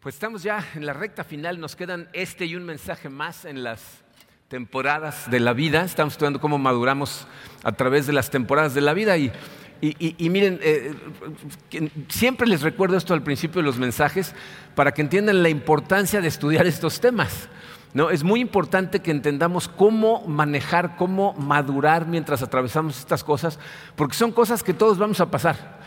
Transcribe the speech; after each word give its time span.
Pues 0.00 0.14
estamos 0.14 0.42
ya 0.42 0.66
en 0.76 0.86
la 0.86 0.94
recta 0.94 1.24
final, 1.24 1.60
nos 1.60 1.76
quedan 1.76 2.08
este 2.14 2.46
y 2.46 2.56
un 2.56 2.64
mensaje 2.64 3.10
más 3.10 3.44
en 3.44 3.62
las 3.62 3.82
temporadas 4.48 5.30
de 5.30 5.40
la 5.40 5.52
vida. 5.52 5.84
Estamos 5.84 6.14
estudiando 6.14 6.40
cómo 6.40 6.56
maduramos 6.56 7.26
a 7.64 7.72
través 7.72 8.06
de 8.06 8.14
las 8.14 8.30
temporadas 8.30 8.72
de 8.72 8.80
la 8.80 8.94
vida 8.94 9.18
y, 9.18 9.30
miren, 10.30 10.58
eh, 10.62 10.94
siempre 12.08 12.46
les 12.46 12.62
recuerdo 12.62 12.96
esto 12.96 13.12
al 13.12 13.22
principio 13.22 13.60
de 13.60 13.66
los 13.66 13.76
mensajes 13.76 14.34
para 14.74 14.92
que 14.92 15.02
entiendan 15.02 15.42
la 15.42 15.50
importancia 15.50 16.22
de 16.22 16.28
estudiar 16.28 16.66
estos 16.66 16.98
temas. 17.02 17.50
¿no? 17.92 18.08
Es 18.08 18.24
muy 18.24 18.40
importante 18.40 19.00
que 19.00 19.10
entendamos 19.10 19.68
cómo 19.68 20.26
manejar, 20.26 20.96
cómo 20.96 21.34
madurar 21.34 22.06
mientras 22.06 22.40
atravesamos 22.40 22.98
estas 22.98 23.22
cosas, 23.22 23.58
porque 23.96 24.16
son 24.16 24.32
cosas 24.32 24.62
que 24.62 24.72
todos 24.72 24.96
vamos 24.96 25.20
a 25.20 25.30
pasar. 25.30 25.78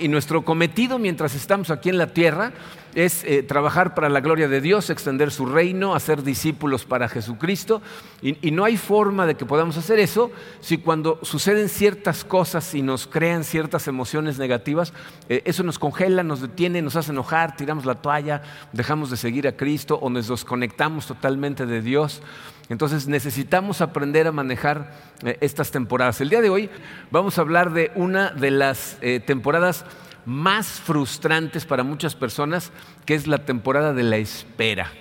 Y 0.00 0.08
nuestro 0.08 0.44
cometido 0.44 0.98
mientras 0.98 1.36
estamos 1.36 1.70
aquí 1.70 1.88
en 1.88 1.98
la 1.98 2.08
tierra 2.08 2.52
es 2.96 3.22
eh, 3.22 3.44
trabajar 3.44 3.94
para 3.94 4.08
la 4.08 4.18
gloria 4.18 4.48
de 4.48 4.60
Dios, 4.60 4.90
extender 4.90 5.30
su 5.30 5.46
reino, 5.46 5.94
hacer 5.94 6.24
discípulos 6.24 6.84
para 6.84 7.08
Jesucristo. 7.08 7.80
Y, 8.20 8.50
no 8.50 8.64
hay 8.64 8.76
forma 8.76 9.24
de 9.24 9.36
que 9.36 9.46
podamos 9.46 9.76
hacer 9.76 10.00
eso 10.00 10.32
si 10.60 10.78
cuando 10.78 11.20
suceden 11.22 11.68
ciertas 11.68 12.24
cosas 12.24 12.74
y 12.74 12.82
nos 12.82 13.06
crean 13.06 13.44
ciertas 13.44 13.86
emociones 13.86 14.36
negativas, 14.36 14.92
eh, 15.28 15.42
eso 15.44 15.62
nos 15.62 15.78
congela, 15.78 16.24
nos 16.24 16.40
detiene, 16.40 16.82
nos 16.82 16.96
hace 16.96 17.12
enojar, 17.12 17.54
tiramos 17.54 17.84
la 17.84 17.94
toalla, 17.94 18.42
dejamos 18.72 19.10
de 19.10 19.16
seguir 19.16 19.46
a 19.46 19.56
Cristo 19.56 19.96
o 20.02 20.10
nos 20.10 20.26
desconectamos 20.26 21.06
totalmente 21.06 21.66
de 21.66 21.82
Dios. 21.82 22.20
Entonces 22.68 23.08
necesitamos 23.08 23.80
aprender 23.80 24.26
a 24.26 24.32
manejar 24.32 24.92
eh, 25.24 25.38
estas 25.40 25.70
temporadas. 25.70 26.20
El 26.20 26.28
día 26.28 26.42
de 26.42 26.50
hoy 26.50 26.68
vamos 27.10 27.38
a 27.38 27.40
hablar 27.40 27.72
de 27.72 27.90
una 27.94 28.30
de 28.30 28.50
las 28.50 28.98
eh, 29.00 29.20
temporadas 29.20 29.86
más 30.26 30.66
frustrantes 30.66 31.64
para 31.64 31.82
muchas 31.82 32.14
personas, 32.14 32.70
que 33.06 33.14
es 33.14 33.26
la 33.26 33.46
temporada 33.46 33.94
de 33.94 34.02
la 34.02 34.18
espera. 34.18 34.92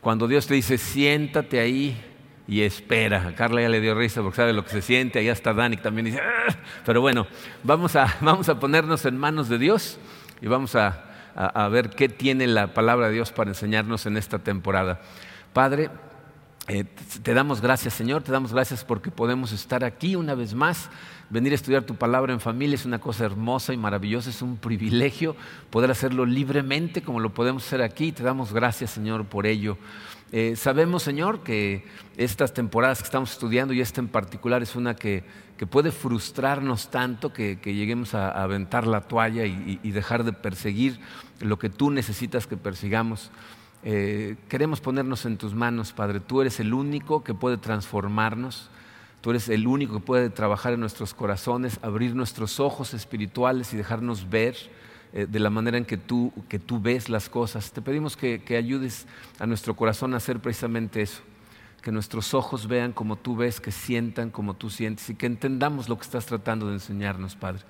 Cuando 0.00 0.26
Dios 0.26 0.48
te 0.48 0.54
dice, 0.54 0.76
siéntate 0.76 1.60
ahí 1.60 1.96
y 2.48 2.62
espera. 2.62 3.28
A 3.28 3.34
Carla 3.36 3.62
ya 3.62 3.68
le 3.68 3.80
dio 3.80 3.94
risa 3.94 4.22
porque 4.22 4.36
sabe 4.36 4.52
lo 4.52 4.64
que 4.64 4.70
se 4.70 4.82
siente, 4.82 5.20
ahí 5.20 5.28
está 5.28 5.54
Dani 5.54 5.76
también 5.76 6.06
dice, 6.06 6.20
ah". 6.20 6.54
pero 6.84 7.00
bueno, 7.00 7.28
vamos 7.62 7.94
a, 7.94 8.12
vamos 8.20 8.48
a 8.48 8.58
ponernos 8.58 9.04
en 9.04 9.16
manos 9.16 9.48
de 9.48 9.58
Dios 9.58 9.98
y 10.42 10.48
vamos 10.48 10.74
a, 10.74 11.04
a 11.36 11.68
ver 11.68 11.90
qué 11.90 12.08
tiene 12.08 12.48
la 12.48 12.74
palabra 12.74 13.06
de 13.06 13.12
Dios 13.14 13.30
para 13.30 13.50
enseñarnos 13.50 14.06
en 14.06 14.16
esta 14.16 14.40
temporada. 14.40 15.00
Padre, 15.52 15.90
eh, 16.66 16.84
te 17.22 17.34
damos 17.34 17.60
gracias, 17.60 17.92
Señor, 17.92 18.22
te 18.22 18.32
damos 18.32 18.54
gracias 18.54 18.84
porque 18.84 19.10
podemos 19.10 19.52
estar 19.52 19.84
aquí 19.84 20.16
una 20.16 20.34
vez 20.34 20.54
más. 20.54 20.88
Venir 21.28 21.52
a 21.52 21.56
estudiar 21.56 21.82
tu 21.82 21.94
palabra 21.94 22.32
en 22.32 22.40
familia 22.40 22.74
es 22.74 22.86
una 22.86 23.00
cosa 23.00 23.26
hermosa 23.26 23.74
y 23.74 23.76
maravillosa, 23.76 24.30
es 24.30 24.40
un 24.40 24.56
privilegio 24.56 25.36
poder 25.68 25.90
hacerlo 25.90 26.24
libremente 26.24 27.02
como 27.02 27.20
lo 27.20 27.34
podemos 27.34 27.66
hacer 27.66 27.82
aquí. 27.82 28.12
Te 28.12 28.22
damos 28.22 28.54
gracias, 28.54 28.92
Señor, 28.92 29.26
por 29.26 29.44
ello. 29.44 29.76
Eh, 30.32 30.56
sabemos, 30.56 31.02
Señor, 31.02 31.42
que 31.42 31.84
estas 32.16 32.54
temporadas 32.54 33.00
que 33.00 33.04
estamos 33.04 33.32
estudiando 33.32 33.74
y 33.74 33.82
esta 33.82 34.00
en 34.00 34.08
particular 34.08 34.62
es 34.62 34.74
una 34.74 34.96
que, 34.96 35.22
puede 35.70 35.92
frustrarnos 35.92 36.90
tanto 36.90 37.32
que, 37.32 37.58
lleguemos 37.62 38.14
a, 38.14 38.30
aventar 38.30 38.86
la 38.86 39.02
toalla 39.02 39.46
y 39.46 39.90
dejar 39.92 40.24
de 40.24 40.34
perseguir 40.34 40.98
lo 41.40 41.58
que 41.58 41.70
tú 41.70 41.90
necesitas 41.90 42.46
que 42.46 42.56
persigamos. 42.56 43.30
Eh, 43.86 44.36
queremos 44.48 44.80
ponernos 44.80 45.26
en 45.26 45.36
tus 45.36 45.54
manos, 45.54 45.92
Padre. 45.92 46.18
Tú 46.18 46.40
eres 46.40 46.58
el 46.58 46.72
único 46.72 47.22
que 47.22 47.34
puede 47.34 47.58
transformarnos. 47.58 48.70
Tú 49.20 49.30
eres 49.30 49.50
el 49.50 49.66
único 49.66 49.94
que 49.94 50.00
puede 50.00 50.30
trabajar 50.30 50.72
en 50.72 50.80
nuestros 50.80 51.12
corazones, 51.12 51.78
abrir 51.82 52.14
nuestros 52.14 52.60
ojos 52.60 52.94
espirituales 52.94 53.74
y 53.74 53.76
dejarnos 53.76 54.30
ver 54.30 54.56
eh, 55.12 55.26
de 55.28 55.38
la 55.38 55.50
manera 55.50 55.76
en 55.76 55.84
que 55.84 55.98
tú, 55.98 56.32
que 56.48 56.58
tú 56.58 56.80
ves 56.80 57.10
las 57.10 57.28
cosas. 57.28 57.72
Te 57.72 57.82
pedimos 57.82 58.16
que, 58.16 58.42
ayudes 58.56 59.06
a 59.38 59.46
nuestro 59.46 59.76
corazón 59.76 60.14
a 60.14 60.16
hacer 60.16 60.40
precisamente 60.40 61.02
eso. 61.02 61.20
Que 61.82 61.92
nuestros 61.92 62.32
ojos 62.32 62.66
vean 62.66 62.92
como 62.92 63.16
tú 63.16 63.36
ves, 63.36 63.60
que 63.60 63.70
sientan 63.70 64.30
como 64.30 64.54
tú 64.54 64.70
sientes 64.70 65.10
y 65.10 65.14
que 65.14 65.26
entendamos 65.26 65.90
lo 65.90 65.96
que 65.98 66.04
estás 66.04 66.24
tratando 66.24 66.68
de 66.68 66.74
enseñarnos, 66.74 67.36
Padre. 67.36 67.62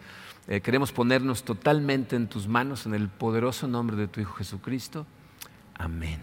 Eh, 0.46 0.60
queremos 0.60 0.92
ponernos 0.92 1.42
totalmente 1.42 2.14
en 2.14 2.28
tus 2.28 2.46
manos 2.46 2.86
en 2.86 2.94
el 2.94 3.08
poderoso 3.08 3.66
nombre 3.66 3.96
de 3.96 4.06
tu 4.06 4.20
Hijo 4.20 4.34
Jesucristo. 4.34 5.06
Amén. 5.74 6.20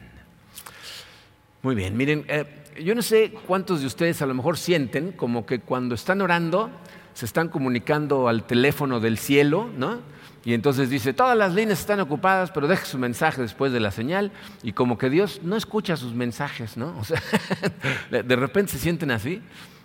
Muy 1.61 1.75
bien, 1.75 1.95
miren, 1.95 2.25
eh, 2.27 2.45
yo 2.81 2.95
no 2.95 3.01
sé 3.01 3.33
cuántos 3.47 3.81
de 3.81 3.87
ustedes 3.87 4.21
a 4.21 4.25
lo 4.25 4.33
mejor 4.33 4.57
sienten 4.57 5.11
como 5.11 5.45
que 5.45 5.59
cuando 5.59 5.95
están 5.95 6.21
orando 6.21 6.71
se 7.13 7.25
están 7.25 7.49
comunicando 7.49 8.27
al 8.27 8.45
teléfono 8.45 8.99
del 8.99 9.17
cielo, 9.17 9.69
¿no? 9.77 9.99
Y 10.43 10.53
entonces 10.53 10.89
dice, 10.89 11.13
todas 11.13 11.37
las 11.37 11.53
líneas 11.53 11.79
están 11.79 11.99
ocupadas, 11.99 12.49
pero 12.51 12.67
deje 12.67 12.85
su 12.85 12.97
mensaje 12.97 13.41
después 13.41 13.71
de 13.71 13.79
la 13.79 13.91
señal. 13.91 14.31
Y 14.63 14.73
como 14.73 14.97
que 14.97 15.09
Dios 15.09 15.41
no 15.43 15.55
escucha 15.55 15.95
sus 15.97 16.15
mensajes, 16.15 16.77
¿no? 16.77 16.97
O 16.99 17.03
sea, 17.03 17.21
de 18.09 18.35
repente 18.35 18.71
se 18.71 18.79
sienten 18.79 19.11
así, 19.11 19.41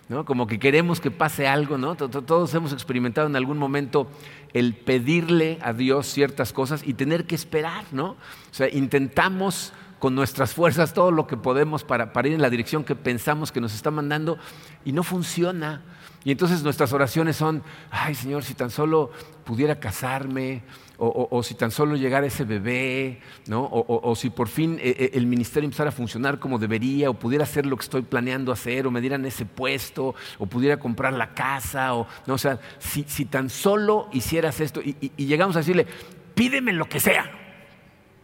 ¿no? 0.09 0.25
Como 0.25 0.47
que 0.47 0.59
queremos 0.59 1.01
que 1.01 1.11
pase 1.11 1.47
algo, 1.47 1.77
¿no? 1.77 1.95
Todos 1.95 2.53
hemos 2.53 2.73
experimentado 2.73 3.27
en 3.27 3.35
algún 3.35 3.57
momento 3.57 4.07
el 4.53 4.73
pedirle 4.73 5.59
a 5.61 5.73
Dios 5.73 6.07
ciertas 6.07 6.53
cosas 6.53 6.81
y 6.85 6.93
tener 6.93 7.25
que 7.25 7.35
esperar, 7.35 7.85
¿no? 7.91 8.11
O 8.11 8.17
sea, 8.51 8.69
intentamos 8.69 9.73
con 9.99 10.15
nuestras 10.15 10.53
fuerzas 10.53 10.93
todo 10.93 11.11
lo 11.11 11.27
que 11.27 11.37
podemos 11.37 11.83
para, 11.83 12.11
ir 12.25 12.33
en 12.33 12.41
la 12.41 12.49
dirección 12.49 12.83
que 12.83 12.95
pensamos 12.95 13.51
que 13.51 13.61
nos 13.61 13.73
está 13.73 13.91
mandando 13.91 14.37
y 14.85 14.91
no 14.91 15.03
funciona. 15.03 15.81
Y 16.27 16.31
entonces 16.31 16.61
nuestras 16.61 16.91
oraciones 16.91 17.37
son, 17.37 17.63
ay 17.89 18.13
Señor, 18.13 18.43
si 18.43 18.53
tan 18.53 18.69
solo 18.69 19.11
pudiera 19.45 19.79
casarme, 19.79 20.61
o, 20.97 21.41
si 21.41 21.55
tan 21.55 21.71
solo 21.71 21.95
llegara 21.95 22.27
ese 22.27 22.43
bebé, 22.43 23.21
¿no? 23.47 23.65
o, 23.71 24.13
si 24.13 24.29
por 24.29 24.49
fin 24.49 24.77
eh, 24.81 24.93
eh, 24.99 25.11
el 25.13 25.25
ministerio 25.25 25.67
empezara 25.67 25.87
a 25.87 25.93
funcionar 25.93 26.37
como 26.37 26.59
debería, 26.59 27.09
o 27.09 27.13
pudiera 27.13 27.45
hacer 27.45 27.65
lo 27.65 27.77
que 27.77 27.83
estoy 27.83 28.01
planeando 28.01 28.51
hacer, 28.51 28.85
o 28.85 28.91
me 28.91 28.99
dieran 28.99 29.25
ese 29.25 29.45
puesto, 29.45 30.15
o 30.37 30.45
pudiera 30.47 30.77
comprar 30.77 31.13
la 31.13 31.33
casa, 31.33 31.95
o, 31.95 32.07
¿no? 32.25 32.33
o 32.33 32.37
sea, 32.37 32.59
si, 32.77 33.03
tan 33.23 33.49
solo 33.49 34.09
hicieras 34.11 34.59
esto, 34.59 34.81
y, 34.83 35.13
llegamos 35.15 35.55
a 35.55 35.59
decirle, 35.59 35.87
pídeme 36.35 36.73
lo 36.73 36.89
que 36.89 36.99
sea, 36.99 37.31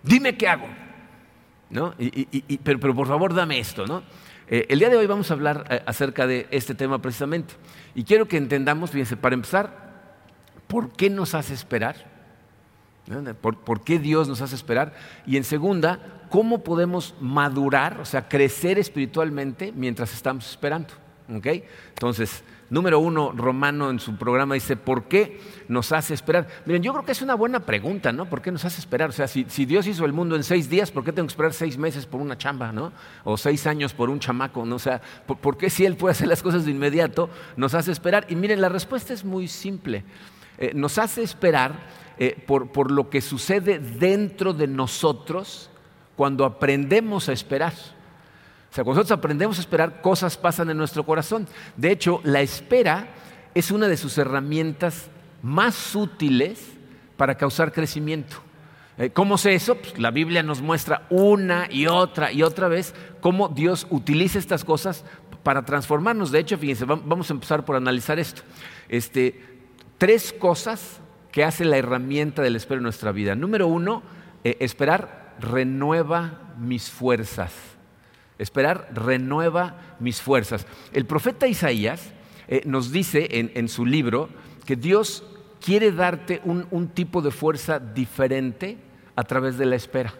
dime 0.03 0.35
qué 0.35 0.49
hago, 0.49 0.67
¿no? 1.69 1.93
pero, 2.65 2.81
pero, 2.81 2.93
por 2.93 3.07
favor 3.07 3.33
dame 3.33 3.59
esto, 3.59 3.87
¿no? 3.87 4.03
Eh, 4.53 4.67
el 4.69 4.77
día 4.77 4.91
de 4.91 4.97
hoy 4.97 5.07
vamos 5.07 5.31
a 5.31 5.33
hablar 5.33 5.81
acerca 5.87 6.27
de 6.27 6.45
este 6.51 6.75
tema 6.75 7.01
precisamente, 7.01 7.55
y 7.95 8.03
quiero 8.03 8.27
que 8.27 8.37
entendamos, 8.37 8.91
fíjense, 8.91 9.17
para 9.17 9.33
empezar, 9.33 9.71
¿por 10.67 10.91
qué 10.91 11.09
nos 11.09 11.33
hace 11.33 11.55
esperar? 11.55 11.95
¿Por, 13.41 13.83
qué 13.83 13.97
Dios 13.97 14.27
nos 14.27 14.41
hace 14.41 14.53
esperar? 14.53 14.93
Y 15.25 15.37
en 15.37 15.43
segunda, 15.43 16.21
¿cómo 16.29 16.63
podemos 16.63 17.15
madurar, 17.19 17.99
o 17.99 18.05
sea, 18.05 18.29
crecer 18.29 18.77
espiritualmente 18.77 19.71
mientras 19.75 20.13
estamos 20.13 20.47
esperando? 20.47 20.93
Entonces, 21.27 22.43
número 22.73 22.99
uno, 22.99 23.31
Romano 23.31 23.91
en 23.91 23.99
su 23.99 24.15
programa 24.15 24.55
dice, 24.55 24.75
¿por 24.75 25.03
qué 25.03 25.39
nos 25.67 25.91
hace 25.91 26.15
esperar? 26.15 26.47
Miren, 26.65 26.81
yo 26.81 26.91
creo 26.91 27.05
que 27.05 27.11
es 27.11 27.21
una 27.21 27.35
buena 27.35 27.59
pregunta, 27.59 28.11
¿no? 28.11 28.25
¿Por 28.25 28.41
qué 28.41 28.51
nos 28.51 28.65
hace 28.65 28.79
esperar? 28.79 29.11
O 29.11 29.13
sea, 29.13 29.27
si, 29.27 29.43
Dios 29.65 29.85
hizo 29.85 30.05
el 30.05 30.11
mundo 30.11 30.35
en 30.35 30.43
seis 30.43 30.67
días, 30.67 30.89
¿por 30.89 31.03
qué 31.03 31.13
tengo 31.13 31.27
que 31.27 31.33
esperar 31.33 31.53
seis 31.53 31.77
meses 31.77 32.07
por 32.07 32.19
una 32.19 32.35
chamba, 32.35 32.71
¿no? 32.71 32.91
O 33.23 33.37
seis 33.37 33.67
años 33.67 33.93
por 33.93 34.09
un 34.09 34.19
chamaco, 34.19 34.65
¿no? 34.65 34.77
O 34.77 34.79
sea, 34.79 35.01
¿por, 35.27 35.55
qué 35.55 35.69
si 35.69 35.85
Él 35.85 35.95
puede 35.95 36.13
hacer 36.13 36.27
las 36.27 36.41
cosas 36.41 36.65
de 36.65 36.71
inmediato, 36.71 37.29
nos 37.57 37.75
hace 37.75 37.91
esperar? 37.91 38.25
Y 38.27 38.35
miren, 38.35 38.59
la 38.59 38.69
respuesta 38.69 39.13
es 39.13 39.23
muy 39.23 39.47
simple. 39.47 40.03
Eh, 40.57 40.71
nos 40.73 40.97
hace 40.97 41.21
esperar 41.21 41.73
eh, 42.17 42.43
por, 42.47 42.89
lo 42.89 43.07
que 43.07 43.21
sucede 43.21 43.77
dentro 43.77 44.51
de 44.51 44.65
nosotros 44.65 45.69
cuando 46.15 46.43
aprendemos 46.43 47.29
a 47.29 47.33
esperar. 47.33 47.73
O 48.73 48.75
sea, 48.75 48.83
cuando 48.83 49.01
nosotros 49.01 49.19
aprendemos 49.19 49.59
a 49.59 49.61
esperar, 49.61 50.01
cosas 50.01 50.35
pasan 50.35 50.67
en 50.71 50.77
nuestro 50.77 51.05
corazón. 51.05 51.47
De 51.77 51.91
hecho, 51.91 52.21
la 52.23 52.41
espera 52.41 53.07
es 53.53 53.69
una 53.69 53.87
de 53.87 53.97
sus 53.97 54.17
herramientas 54.17 55.11
más 55.43 55.95
útiles 55.95 56.71
para 57.15 57.35
causar 57.35 57.71
crecimiento. 57.71 58.37
Eh, 58.97 59.11
¿Cómo 59.11 59.37
sé 59.37 59.53
eso? 59.53 59.75
Pues 59.75 59.99
la 59.99 60.09
Biblia 60.09 60.41
nos 60.41 60.63
muestra 60.63 61.05
una 61.11 61.67
y 61.69 61.85
otra 61.85 62.31
y 62.31 62.41
otra 62.41 62.67
vez 62.67 62.95
cómo 63.21 63.47
Dios 63.47 63.85
utiliza 63.91 64.39
estas 64.39 64.65
cosas 64.65 65.05
para 65.43 65.63
transformarnos. 65.63 66.31
De 66.31 66.39
hecho, 66.39 66.57
fíjense, 66.57 66.85
vamos 66.85 67.29
a 67.29 67.33
empezar 67.33 67.65
por 67.65 67.75
analizar 67.75 68.17
esto. 68.17 68.41
Este, 68.89 69.39
tres 69.99 70.33
cosas 70.33 70.99
que 71.31 71.43
hace 71.43 71.63
la 71.63 71.77
herramienta 71.77 72.41
del 72.41 72.55
espero 72.55 72.79
en 72.79 72.85
nuestra 72.85 73.11
vida. 73.11 73.35
Número 73.35 73.67
uno, 73.67 74.01
eh, 74.43 74.57
esperar 74.61 75.35
renueva 75.39 76.55
mis 76.57 76.89
fuerzas. 76.89 77.72
Esperar 78.37 78.89
renueva 78.93 79.95
mis 79.99 80.21
fuerzas. 80.21 80.65
El 80.91 81.05
profeta 81.05 81.47
Isaías 81.47 82.13
eh, 82.47 82.61
nos 82.65 82.91
dice 82.91 83.27
en, 83.31 83.69
su 83.69 83.85
libro 83.85 84.29
que 84.65 84.75
Dios 84.75 85.23
quiere 85.61 85.91
darte 85.91 86.41
un, 86.43 86.87
tipo 86.89 87.21
de 87.21 87.31
fuerza 87.31 87.79
diferente 87.79 88.77
a 89.15 89.23
través 89.23 89.57
de 89.57 89.65
la 89.65 89.75
espera. 89.75 90.13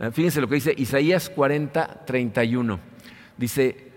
Eh, 0.00 0.10
fíjense 0.12 0.40
lo 0.40 0.48
que 0.48 0.56
dice 0.56 0.74
Isaías 0.76 1.30
40, 1.30 2.04
31. 2.04 2.80
Dice, 3.36 3.92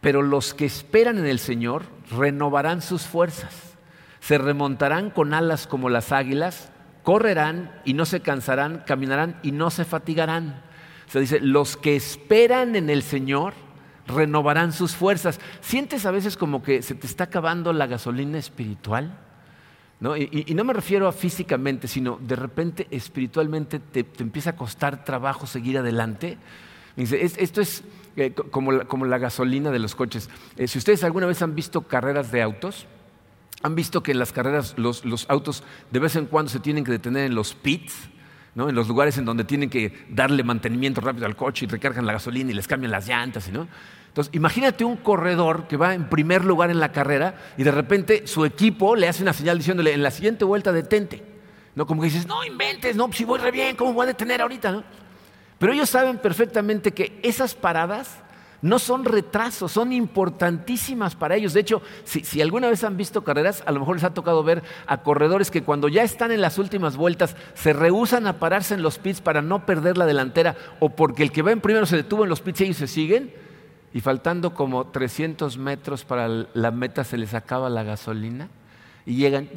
pero 0.00 0.22
los 0.22 0.54
que 0.54 0.66
esperan 0.66 1.18
en 1.18 1.26
el 1.26 1.38
Señor 1.38 1.84
renovarán 2.10 2.82
sus 2.82 3.02
fuerzas 3.02 3.68
se 4.20 4.38
remontarán 4.38 5.10
con 5.10 5.34
alas 5.34 5.66
como 5.66 5.88
las 5.88 6.12
águilas, 6.12 6.70
correrán 7.02 7.72
y 7.84 7.94
no 7.94 8.04
se 8.04 8.20
cansarán, 8.20 8.84
caminarán 8.86 9.38
y 9.42 9.52
no 9.52 9.70
se 9.70 9.84
fatigarán. 9.84 10.62
Se 11.08 11.20
dice, 11.20 11.40
los 11.40 11.76
que 11.76 11.96
esperan 11.96 12.76
en 12.76 12.90
el 12.90 13.02
Señor 13.02 13.54
renovarán 14.06 14.72
sus 14.72 14.94
fuerzas. 14.94 15.40
¿Sientes 15.60 16.06
a 16.06 16.10
veces 16.10 16.36
como 16.36 16.62
que 16.62 16.82
se 16.82 16.94
te 16.94 17.06
está 17.06 17.24
acabando 17.24 17.72
la 17.72 17.86
gasolina 17.86 18.38
espiritual? 18.38 19.18
¿No? 20.00 20.16
Y, 20.16 20.44
no 20.54 20.62
me 20.62 20.72
refiero 20.72 21.08
a 21.08 21.12
físicamente, 21.12 21.88
sino 21.88 22.18
de 22.22 22.36
repente 22.36 22.86
espiritualmente 22.90 23.80
te, 23.80 24.06
empieza 24.18 24.50
a 24.50 24.56
costar 24.56 25.04
trabajo 25.04 25.46
seguir 25.46 25.76
adelante. 25.76 26.38
esto 26.96 27.60
es 27.60 27.82
eh, 28.16 28.32
como, 28.32 28.72
la, 28.72 29.18
gasolina 29.18 29.70
de 29.70 29.78
los 29.78 29.94
coches. 29.94 30.30
Eh, 30.56 30.68
si 30.68 30.78
ustedes 30.78 31.02
alguna 31.04 31.26
vez 31.26 31.42
han 31.42 31.54
visto 31.54 31.82
carreras 31.82 32.30
de 32.30 32.42
autos, 32.42 32.86
han 33.62 33.74
visto 33.74 34.02
que 34.02 34.12
en 34.12 34.18
las 34.18 34.32
carreras 34.32 34.74
los, 34.76 35.02
autos 35.28 35.64
de 35.90 35.98
vez 35.98 36.14
en 36.16 36.26
cuando 36.26 36.50
se 36.50 36.60
tienen 36.60 36.84
que 36.84 36.92
detener 36.92 37.26
en 37.26 37.34
los 37.34 37.54
pits, 37.54 38.08
en 38.66 38.74
los 38.74 38.88
lugares 38.88 39.18
en 39.18 39.24
donde 39.24 39.44
tienen 39.44 39.68
que 39.68 40.06
darle 40.08 40.42
mantenimiento 40.42 41.00
rápido 41.00 41.26
al 41.26 41.36
coche 41.36 41.66
y 41.66 41.68
recargan 41.68 42.06
la 42.06 42.14
gasolina 42.14 42.50
y 42.50 42.54
les 42.54 42.66
cambian 42.66 42.90
las 42.90 43.06
llantas. 43.06 43.48
¿no? 43.50 43.68
Entonces, 44.08 44.34
imagínate 44.34 44.84
un 44.84 44.96
corredor 44.96 45.68
que 45.68 45.76
va 45.76 45.94
en 45.94 46.08
primer 46.08 46.44
lugar 46.44 46.70
en 46.70 46.80
la 46.80 46.90
carrera 46.90 47.34
y 47.56 47.62
de 47.62 47.70
repente 47.70 48.26
su 48.26 48.44
equipo 48.44 48.96
le 48.96 49.06
hace 49.06 49.22
una 49.22 49.32
señal 49.32 49.58
diciéndole 49.58 49.92
en 49.92 50.02
la 50.02 50.10
siguiente 50.10 50.44
vuelta 50.44 50.72
detente. 50.72 51.22
¿No? 51.74 51.86
Como 51.86 52.00
que 52.02 52.06
dices, 52.06 52.26
no 52.26 52.42
inventes, 52.44 52.96
no, 52.96 53.12
si 53.12 53.24
voy 53.24 53.38
re 53.38 53.52
bien, 53.52 53.76
¿cómo 53.76 53.92
voy 53.92 54.04
a 54.04 54.06
detener 54.06 54.40
ahorita? 54.40 54.72
¿no? 54.72 54.82
Pero 55.58 55.72
ellos 55.72 55.88
saben 55.88 56.18
perfectamente 56.18 56.90
que 56.92 57.20
esas 57.22 57.54
paradas 57.54 58.22
no 58.60 58.78
son 58.78 59.04
retrasos, 59.04 59.72
son 59.72 59.92
importantísimas 59.92 61.14
para 61.14 61.36
ellos. 61.36 61.52
De 61.52 61.60
hecho, 61.60 61.82
si, 62.04 62.40
alguna 62.40 62.68
vez 62.68 62.82
han 62.84 62.96
visto 62.96 63.22
carreras, 63.22 63.62
a 63.66 63.72
lo 63.72 63.80
mejor 63.80 63.96
les 63.96 64.04
ha 64.04 64.14
tocado 64.14 64.42
ver 64.42 64.62
a 64.86 65.02
corredores 65.02 65.50
que 65.50 65.62
cuando 65.62 65.88
ya 65.88 66.02
están 66.02 66.32
en 66.32 66.40
las 66.40 66.58
últimas 66.58 66.96
vueltas 66.96 67.36
se 67.54 67.72
rehusan 67.72 68.26
a 68.26 68.38
pararse 68.38 68.74
en 68.74 68.82
los 68.82 68.98
pits 68.98 69.20
para 69.20 69.42
no 69.42 69.64
perder 69.64 69.96
la 69.96 70.06
delantera 70.06 70.56
o 70.80 70.90
porque 70.90 71.22
el 71.22 71.32
que 71.32 71.42
va 71.42 71.52
en 71.52 71.60
primero 71.60 71.86
se 71.86 71.96
detuvo 71.96 72.24
en 72.24 72.30
los 72.30 72.40
pits 72.40 72.60
y 72.60 72.64
ellos 72.64 72.76
se 72.76 72.88
siguen 72.88 73.32
y 73.94 74.00
faltando 74.00 74.54
como 74.54 74.88
300 74.88 75.56
metros 75.58 76.04
para 76.04 76.28
la 76.28 76.70
meta 76.70 77.04
se 77.04 77.16
les 77.16 77.34
acaba 77.34 77.70
la 77.70 77.84
gasolina 77.84 78.48
y 79.06 79.16
llegan 79.16 79.48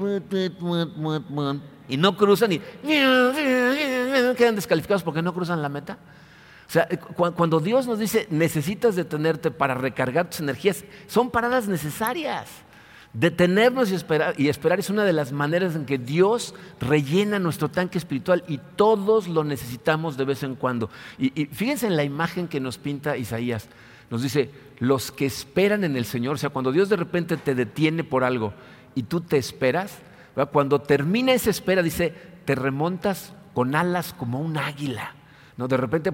y 1.90 1.98
no 1.98 2.16
cruzan 2.16 2.52
y 2.54 2.60
quedan 4.38 4.56
descalificados 4.56 5.04
porque 5.04 5.22
no 5.22 5.34
cruzan 5.34 5.62
la 5.62 5.70
meta. 5.70 5.98
O 6.72 6.74
sea, 6.74 6.88
cuando 7.36 7.60
Dios 7.60 7.86
nos 7.86 8.00
dice 8.00 8.28
necesitas 8.30 8.96
detenerte 8.96 9.52
para 9.52 9.74
recargar 9.74 10.30
tus 10.30 10.40
energías, 10.40 10.86
son 11.08 11.30
paradas 11.30 11.68
necesarias. 11.68 12.48
Detenernos 13.14 13.92
y 13.92 13.96
esperar, 13.96 14.36
y 14.38 14.48
esperar 14.48 14.80
es 14.80 14.90
una 14.90 15.04
de 15.04 15.12
las 15.12 15.34
maneras 15.34 15.76
en 15.76 15.86
que 15.86 15.98
Dios 15.98 16.56
rellena 16.80 17.40
nuestro 17.40 17.70
tanque 17.70 17.98
espiritual 17.98 18.46
y 18.48 18.58
todos 18.78 19.28
lo 19.28 19.44
necesitamos 19.44 20.16
de 20.16 20.24
vez 20.24 20.44
en 20.44 20.56
cuando. 20.56 20.90
y 21.18 21.48
fíjense 21.48 21.88
en 21.88 21.98
la 21.98 22.06
imagen 22.06 22.48
que 22.48 22.62
nos 22.62 22.78
pinta 22.78 23.18
Isaías 23.18 23.68
nos 24.12 24.22
dice, 24.22 24.52
los 24.80 25.10
que 25.10 25.26
esperan 25.26 25.86
en 25.86 25.96
el 25.96 26.04
Señor, 26.04 26.36
o 26.36 26.38
sea, 26.38 26.50
cuando 26.50 26.74
Dios 26.74 26.90
de 26.90 26.98
repente 26.98 27.38
te 27.38 27.56
detiene 27.56 28.04
por 28.04 28.26
algo 28.26 28.54
y 28.94 29.04
tú 29.04 29.22
te 29.22 29.38
esperas, 29.38 30.00
cuando 30.52 30.82
termina 30.82 31.32
esa 31.32 31.50
espera, 31.50 31.82
dice, 31.82 32.14
te 32.44 32.54
remontas 32.54 33.34
con 33.54 33.74
alas 33.74 34.14
como 34.14 34.42
un 34.42 34.58
águila. 34.58 35.16
¿No? 35.62 35.68
De 35.68 35.78
repente 35.78 36.12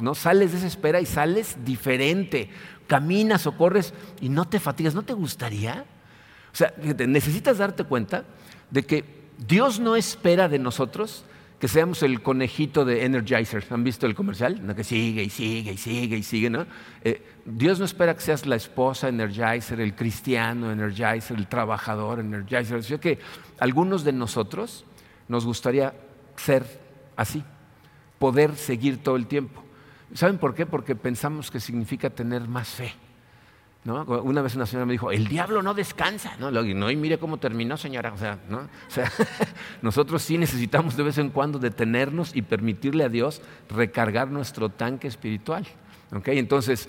¿no? 0.00 0.14
sales 0.16 0.50
de 0.50 0.58
esa 0.58 0.66
espera 0.66 1.00
y 1.00 1.06
sales 1.06 1.56
diferente, 1.64 2.50
caminas 2.88 3.46
o 3.46 3.56
corres 3.56 3.94
y 4.20 4.28
no 4.28 4.44
te 4.46 4.58
fatigas. 4.58 4.92
¿No 4.92 5.02
te 5.02 5.12
gustaría? 5.12 5.84
O 6.52 6.56
sea, 6.56 6.74
necesitas 7.06 7.58
darte 7.58 7.84
cuenta 7.84 8.24
de 8.70 8.82
que 8.82 9.04
Dios 9.38 9.78
no 9.78 9.94
espera 9.94 10.48
de 10.48 10.58
nosotros 10.58 11.24
que 11.60 11.68
seamos 11.68 12.02
el 12.02 12.22
conejito 12.22 12.84
de 12.84 13.04
Energizer. 13.04 13.64
¿Han 13.70 13.84
visto 13.84 14.04
el 14.04 14.16
comercial? 14.16 14.74
Que 14.74 14.82
sigue 14.82 15.22
y 15.22 15.30
sigue 15.30 15.74
y 15.74 15.76
sigue 15.76 16.16
y 16.16 16.22
sigue, 16.24 16.50
¿no? 16.50 16.66
Eh, 17.04 17.22
Dios 17.44 17.78
no 17.78 17.84
espera 17.84 18.14
que 18.14 18.20
seas 18.20 18.46
la 18.46 18.56
esposa 18.56 19.08
Energizer, 19.08 19.80
el 19.80 19.94
cristiano 19.94 20.72
Energizer, 20.72 21.38
el 21.38 21.46
trabajador 21.46 22.18
Energizer. 22.18 22.78
O 22.78 22.82
sea 22.82 22.98
que 22.98 23.20
algunos 23.60 24.02
de 24.02 24.12
nosotros 24.12 24.84
nos 25.28 25.46
gustaría 25.46 25.94
ser 26.34 26.64
así, 27.14 27.44
poder 28.22 28.54
seguir 28.54 29.02
todo 29.02 29.16
el 29.16 29.26
tiempo. 29.26 29.64
¿Saben 30.14 30.38
por 30.38 30.54
qué? 30.54 30.64
Porque 30.64 30.94
pensamos 30.94 31.50
que 31.50 31.58
significa 31.58 32.08
tener 32.08 32.46
más 32.46 32.68
fe. 32.68 32.94
Una 33.84 34.42
vez 34.42 34.54
una 34.54 34.64
señora 34.64 34.86
me 34.86 34.92
dijo, 34.92 35.10
el 35.10 35.26
diablo 35.26 35.60
no 35.60 35.74
descansa. 35.74 36.36
No, 36.38 36.52
no 36.52 36.90
y 36.92 36.94
mire 36.94 37.18
cómo 37.18 37.38
terminó, 37.38 37.76
señora. 37.76 38.12
O 38.12 38.16
sea, 38.16 38.38
nosotros 39.82 40.22
sí 40.22 40.38
necesitamos 40.38 40.96
de 40.96 41.02
vez 41.02 41.18
en 41.18 41.30
cuando 41.30 41.58
detenernos 41.58 42.36
y 42.36 42.42
permitirle 42.42 43.02
a 43.02 43.08
Dios 43.08 43.42
recargar 43.68 44.30
nuestro 44.30 44.68
tanque 44.68 45.08
espiritual. 45.08 45.66
Entonces, 46.26 46.88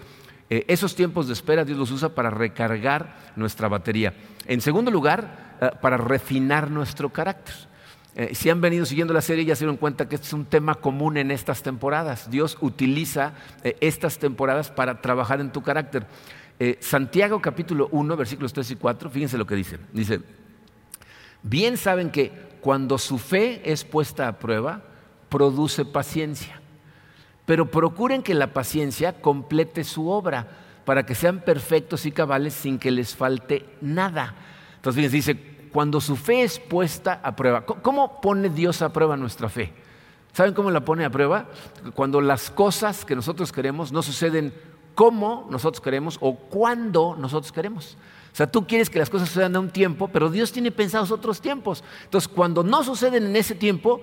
eh, 0.52 0.66
esos 0.68 0.94
tiempos 0.94 1.26
de 1.26 1.34
espera 1.34 1.66
Dios 1.66 1.80
los 1.80 1.90
usa 1.90 2.10
para 2.10 2.30
recargar 2.30 3.34
nuestra 3.36 3.68
batería. 3.68 4.14
En 4.46 4.62
segundo 4.62 4.92
lugar, 4.92 5.56
eh, 5.60 5.72
para 5.82 5.98
refinar 5.98 6.70
nuestro 6.70 7.10
carácter. 7.12 7.73
Eh, 8.16 8.36
si 8.36 8.50
han 8.50 8.62
venido 8.62 8.86
siguiendo 8.86 9.14
la 9.14 9.22
serie 9.22 9.44
ya 9.44 9.56
se 9.56 9.66
dieron 9.66 9.78
cuenta 9.78 10.08
que 10.08 10.16
este 10.16 10.28
es 10.28 10.34
un 10.34 10.46
tema 10.46 10.76
común 10.76 11.18
en 11.18 11.32
estas 11.32 11.64
temporadas. 11.64 12.30
Dios 12.30 12.58
utiliza 12.62 13.34
estas 13.64 14.20
temporadas 14.20 14.70
para 14.70 15.02
trabajar 15.02 15.42
en 15.42 15.52
tu 15.52 15.64
carácter. 15.64 16.06
Eh, 16.60 16.78
Santiago 16.80 17.42
capítulo 17.42 17.90
1, 17.92 18.16
versículos 18.16 18.54
3 18.54 18.72
y 18.72 18.76
4, 18.76 19.10
fíjense 19.10 19.38
lo 19.38 19.48
que 19.48 19.56
dice. 19.56 19.80
Dice, 19.92 20.22
bien 21.42 21.78
saben 21.78 22.12
que 22.12 22.32
cuando 22.62 22.98
su 22.98 23.18
fe 23.18 23.62
es 23.70 23.84
puesta 23.84 24.28
a 24.28 24.40
prueba, 24.40 24.84
produce 25.30 25.84
paciencia. 25.84 26.62
Pero 27.46 27.72
procuren 27.72 28.22
que 28.22 28.34
la 28.36 28.54
paciencia 28.54 29.20
complete 29.20 29.84
su 29.84 30.08
obra 30.08 30.48
para 30.86 31.06
que 31.06 31.16
sean 31.16 31.40
perfectos 31.42 32.06
y 32.06 32.12
cabales 32.12 32.54
sin 32.54 32.78
que 32.78 32.92
les 32.92 33.16
falte 33.16 33.66
nada. 33.82 34.36
Entonces, 34.76 35.12
fíjense, 35.12 35.34
dice, 35.34 35.53
cuando 35.74 36.00
su 36.00 36.16
fe 36.16 36.44
es 36.44 36.60
puesta 36.60 37.20
a 37.24 37.36
prueba. 37.36 37.66
¿Cómo 37.66 38.22
pone 38.22 38.50
Dios 38.50 38.82
a 38.82 38.94
prueba 38.94 39.18
nuestra 39.18 39.50
fe? 39.50 39.74
¿Saben 40.32 40.54
cómo 40.54 40.72
la 40.72 40.86
pone 40.86 41.04
a 41.04 41.10
prueba? 41.10 41.48
Cuando 41.96 42.22
las 42.22 42.50
cosas 42.50 43.04
que 43.04 43.16
nosotros 43.16 43.52
queremos 43.52 43.92
no 43.92 44.04
suceden 44.04 44.54
cómo 44.96 45.48
nosotros 45.50 45.82
queremos 45.82 46.18
o 46.22 46.36
cuándo 46.36 47.16
nosotros 47.20 47.52
queremos. 47.52 47.98
O 48.32 48.36
sea, 48.36 48.48
tú 48.48 48.66
quieres 48.66 48.90
que 48.90 49.00
las 49.00 49.10
cosas 49.10 49.30
sucedan 49.30 49.56
a 49.56 49.60
un 49.60 49.70
tiempo, 49.70 50.08
pero 50.08 50.30
Dios 50.30 50.52
tiene 50.52 50.72
pensados 50.72 51.12
otros 51.12 51.42
tiempos. 51.42 51.84
Entonces, 52.04 52.28
cuando 52.28 52.64
no 52.64 52.84
suceden 52.84 53.26
en 53.26 53.36
ese 53.36 53.56
tiempo, 53.56 54.02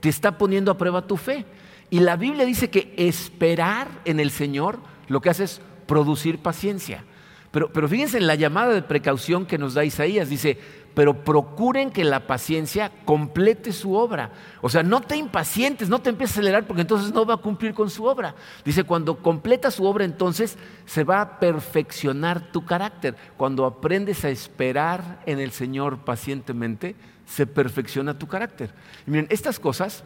te 0.00 0.08
está 0.08 0.38
poniendo 0.38 0.70
a 0.70 0.78
prueba 0.78 1.06
tu 1.06 1.16
fe. 1.16 1.44
Y 1.88 2.00
la 2.00 2.16
Biblia 2.16 2.44
dice 2.44 2.70
que 2.70 2.94
esperar 2.96 3.88
en 4.04 4.20
el 4.20 4.30
Señor 4.30 4.78
lo 5.08 5.20
que 5.20 5.30
hace 5.30 5.44
es 5.44 5.60
producir 5.86 6.38
paciencia. 6.38 7.04
Pero, 7.50 7.72
pero 7.72 7.88
fíjense 7.88 8.18
en 8.18 8.26
la 8.26 8.36
llamada 8.36 8.74
de 8.74 8.82
precaución 8.82 9.44
que 9.44 9.58
nos 9.58 9.74
da 9.74 9.84
Isaías. 9.84 10.28
Dice, 10.28 10.58
pero 10.94 11.24
procuren 11.24 11.90
que 11.90 12.04
la 12.04 12.26
paciencia 12.26 12.90
complete 13.04 13.72
su 13.72 13.94
obra. 13.94 14.32
O 14.60 14.68
sea, 14.68 14.82
no 14.82 15.00
te 15.00 15.16
impacientes, 15.16 15.88
no 15.88 16.00
te 16.00 16.10
empieces 16.10 16.36
a 16.36 16.40
acelerar 16.40 16.66
porque 16.66 16.82
entonces 16.82 17.12
no 17.12 17.24
va 17.24 17.34
a 17.34 17.38
cumplir 17.38 17.74
con 17.74 17.90
su 17.90 18.04
obra. 18.04 18.34
Dice, 18.64 18.84
cuando 18.84 19.18
completa 19.18 19.70
su 19.70 19.84
obra, 19.84 20.04
entonces 20.04 20.56
se 20.86 21.04
va 21.04 21.20
a 21.20 21.38
perfeccionar 21.38 22.50
tu 22.52 22.64
carácter. 22.64 23.16
Cuando 23.36 23.64
aprendes 23.66 24.24
a 24.24 24.30
esperar 24.30 25.20
en 25.26 25.38
el 25.38 25.52
Señor 25.52 26.04
pacientemente, 26.04 26.96
se 27.26 27.46
perfecciona 27.46 28.18
tu 28.18 28.26
carácter. 28.26 28.70
Y 29.06 29.10
miren, 29.10 29.28
estas 29.30 29.60
cosas 29.60 30.02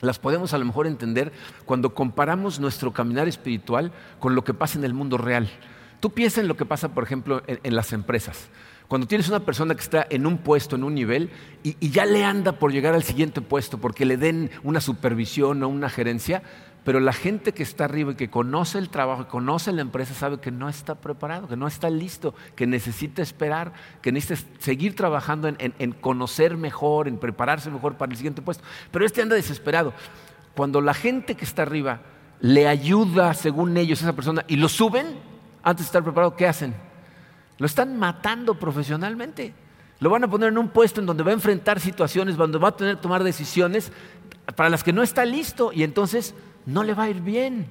las 0.00 0.18
podemos 0.18 0.52
a 0.54 0.58
lo 0.58 0.64
mejor 0.64 0.86
entender 0.86 1.32
cuando 1.64 1.94
comparamos 1.94 2.60
nuestro 2.60 2.92
caminar 2.92 3.26
espiritual 3.26 3.92
con 4.20 4.34
lo 4.34 4.44
que 4.44 4.54
pasa 4.54 4.78
en 4.78 4.84
el 4.84 4.94
mundo 4.94 5.18
real. 5.18 5.48
Tú 6.00 6.10
piensa 6.10 6.40
en 6.40 6.48
lo 6.48 6.56
que 6.56 6.66
pasa, 6.66 6.90
por 6.90 7.02
ejemplo, 7.02 7.42
en 7.46 7.74
las 7.74 7.92
empresas. 7.92 8.48
Cuando 8.88 9.06
tienes 9.06 9.28
una 9.28 9.40
persona 9.40 9.74
que 9.74 9.80
está 9.80 10.06
en 10.10 10.26
un 10.26 10.38
puesto, 10.38 10.76
en 10.76 10.84
un 10.84 10.94
nivel, 10.94 11.30
y, 11.62 11.90
ya 11.90 12.04
le 12.04 12.24
anda 12.24 12.52
por 12.52 12.70
llegar 12.70 12.94
al 12.94 13.02
siguiente 13.02 13.40
puesto 13.40 13.78
porque 13.78 14.04
le 14.04 14.16
den 14.16 14.50
una 14.62 14.80
supervisión 14.80 15.62
o 15.62 15.68
una 15.68 15.88
gerencia, 15.88 16.42
pero 16.84 17.00
la 17.00 17.14
gente 17.14 17.52
que 17.52 17.62
está 17.62 17.86
arriba 17.86 18.12
y 18.12 18.14
que 18.14 18.28
conoce 18.28 18.76
el 18.76 18.90
trabajo, 18.90 19.24
que 19.24 19.30
conoce 19.30 19.72
la 19.72 19.80
empresa, 19.80 20.12
sabe 20.12 20.38
que 20.38 20.50
no 20.50 20.68
está 20.68 20.96
preparado, 20.96 21.48
que 21.48 21.56
no 21.56 21.66
está 21.66 21.88
listo, 21.88 22.34
que 22.56 22.66
necesita 22.66 23.22
esperar, 23.22 23.72
que 24.02 24.12
necesita 24.12 24.50
seguir 24.58 24.94
trabajando 24.94 25.48
en, 25.48 25.92
conocer 25.92 26.58
mejor, 26.58 27.08
en 27.08 27.16
prepararse 27.16 27.70
mejor 27.70 27.96
para 27.96 28.12
el 28.12 28.18
siguiente 28.18 28.42
puesto. 28.42 28.64
Pero 28.90 29.06
este 29.06 29.22
anda 29.22 29.34
desesperado. 29.34 29.94
Cuando 30.54 30.82
la 30.82 30.92
gente 30.92 31.36
que 31.36 31.46
está 31.46 31.62
arriba 31.62 32.02
le 32.40 32.68
ayuda, 32.68 33.32
según 33.32 33.74
ellos, 33.78 34.02
a 34.02 34.04
esa 34.04 34.12
persona 34.14 34.44
y 34.46 34.56
lo 34.56 34.68
suben, 34.68 35.06
antes 35.62 35.86
de 35.86 35.88
estar 35.88 36.04
preparado, 36.04 36.36
¿qué 36.36 36.46
hacen? 36.46 36.74
Lo 37.58 37.66
están 37.66 37.98
matando 37.98 38.54
profesionalmente. 38.58 39.54
Lo 40.00 40.10
van 40.10 40.24
a 40.24 40.28
poner 40.28 40.48
en 40.48 40.58
un 40.58 40.68
puesto 40.68 41.00
en 41.00 41.06
donde 41.06 41.22
va 41.22 41.30
a 41.30 41.34
enfrentar 41.34 41.80
situaciones, 41.80 42.36
donde 42.36 42.58
va 42.58 42.68
a 42.68 42.76
tener 42.76 42.96
que 42.96 43.02
tomar 43.02 43.22
decisiones 43.22 43.92
para 44.56 44.68
las 44.68 44.82
que 44.82 44.92
no 44.92 45.02
está 45.02 45.24
listo 45.24 45.72
y 45.72 45.82
entonces 45.82 46.34
no 46.66 46.82
le 46.82 46.94
va 46.94 47.04
a 47.04 47.10
ir 47.10 47.20
bien. 47.20 47.66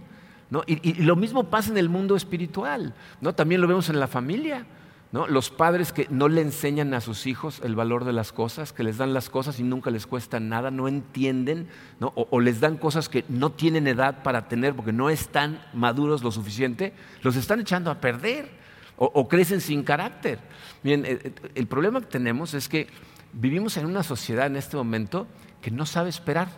Y, 0.67 0.93
lo 1.03 1.15
mismo 1.15 1.45
pasa 1.45 1.71
en 1.71 1.77
el 1.77 1.89
mundo 1.89 2.15
espiritual. 2.15 2.93
¿no? 3.21 3.33
También 3.33 3.61
lo 3.61 3.67
vemos 3.67 3.89
en 3.89 3.99
la 3.99 4.07
familia. 4.07 4.65
¿no? 5.11 5.27
Los 5.27 5.49
padres 5.49 5.93
que 5.93 6.07
no 6.09 6.27
le 6.27 6.41
enseñan 6.41 6.93
a 6.93 7.01
sus 7.01 7.27
hijos 7.27 7.61
el 7.63 7.75
valor 7.75 8.03
de 8.03 8.13
las 8.13 8.31
cosas, 8.31 8.73
que 8.73 8.83
les 8.83 8.97
dan 8.97 9.13
las 9.13 9.29
cosas 9.29 9.59
y 9.59 9.63
nunca 9.63 9.91
les 9.91 10.07
cuesta 10.07 10.39
nada, 10.39 10.71
no 10.71 10.87
entienden, 10.87 11.67
O, 11.99 12.39
les 12.39 12.59
dan 12.59 12.77
cosas 12.77 13.09
que 13.09 13.25
no 13.29 13.51
tienen 13.51 13.87
edad 13.87 14.23
para 14.23 14.47
tener 14.47 14.75
porque 14.75 14.91
no 14.91 15.09
están 15.09 15.63
maduros 15.73 16.23
lo 16.23 16.31
suficiente, 16.31 16.93
los 17.21 17.35
están 17.35 17.59
echando 17.59 17.91
a 17.91 18.01
perder 18.01 18.63
o, 19.05 19.27
crecen 19.27 19.61
sin 19.61 19.83
carácter. 19.83 20.39
Bien, 20.83 21.05
eh, 21.05 21.19
eh, 21.23 21.33
el 21.55 21.67
problema 21.67 21.99
que 22.01 22.07
tenemos 22.07 22.53
es 22.53 22.69
que 22.69 22.87
vivimos 23.33 23.77
en 23.77 23.85
una 23.85 24.03
sociedad 24.03 24.47
en 24.47 24.55
este 24.55 24.77
momento 24.77 25.27
que 25.61 25.71
no 25.71 25.85
sabe 25.85 26.09
esperar. 26.09 26.49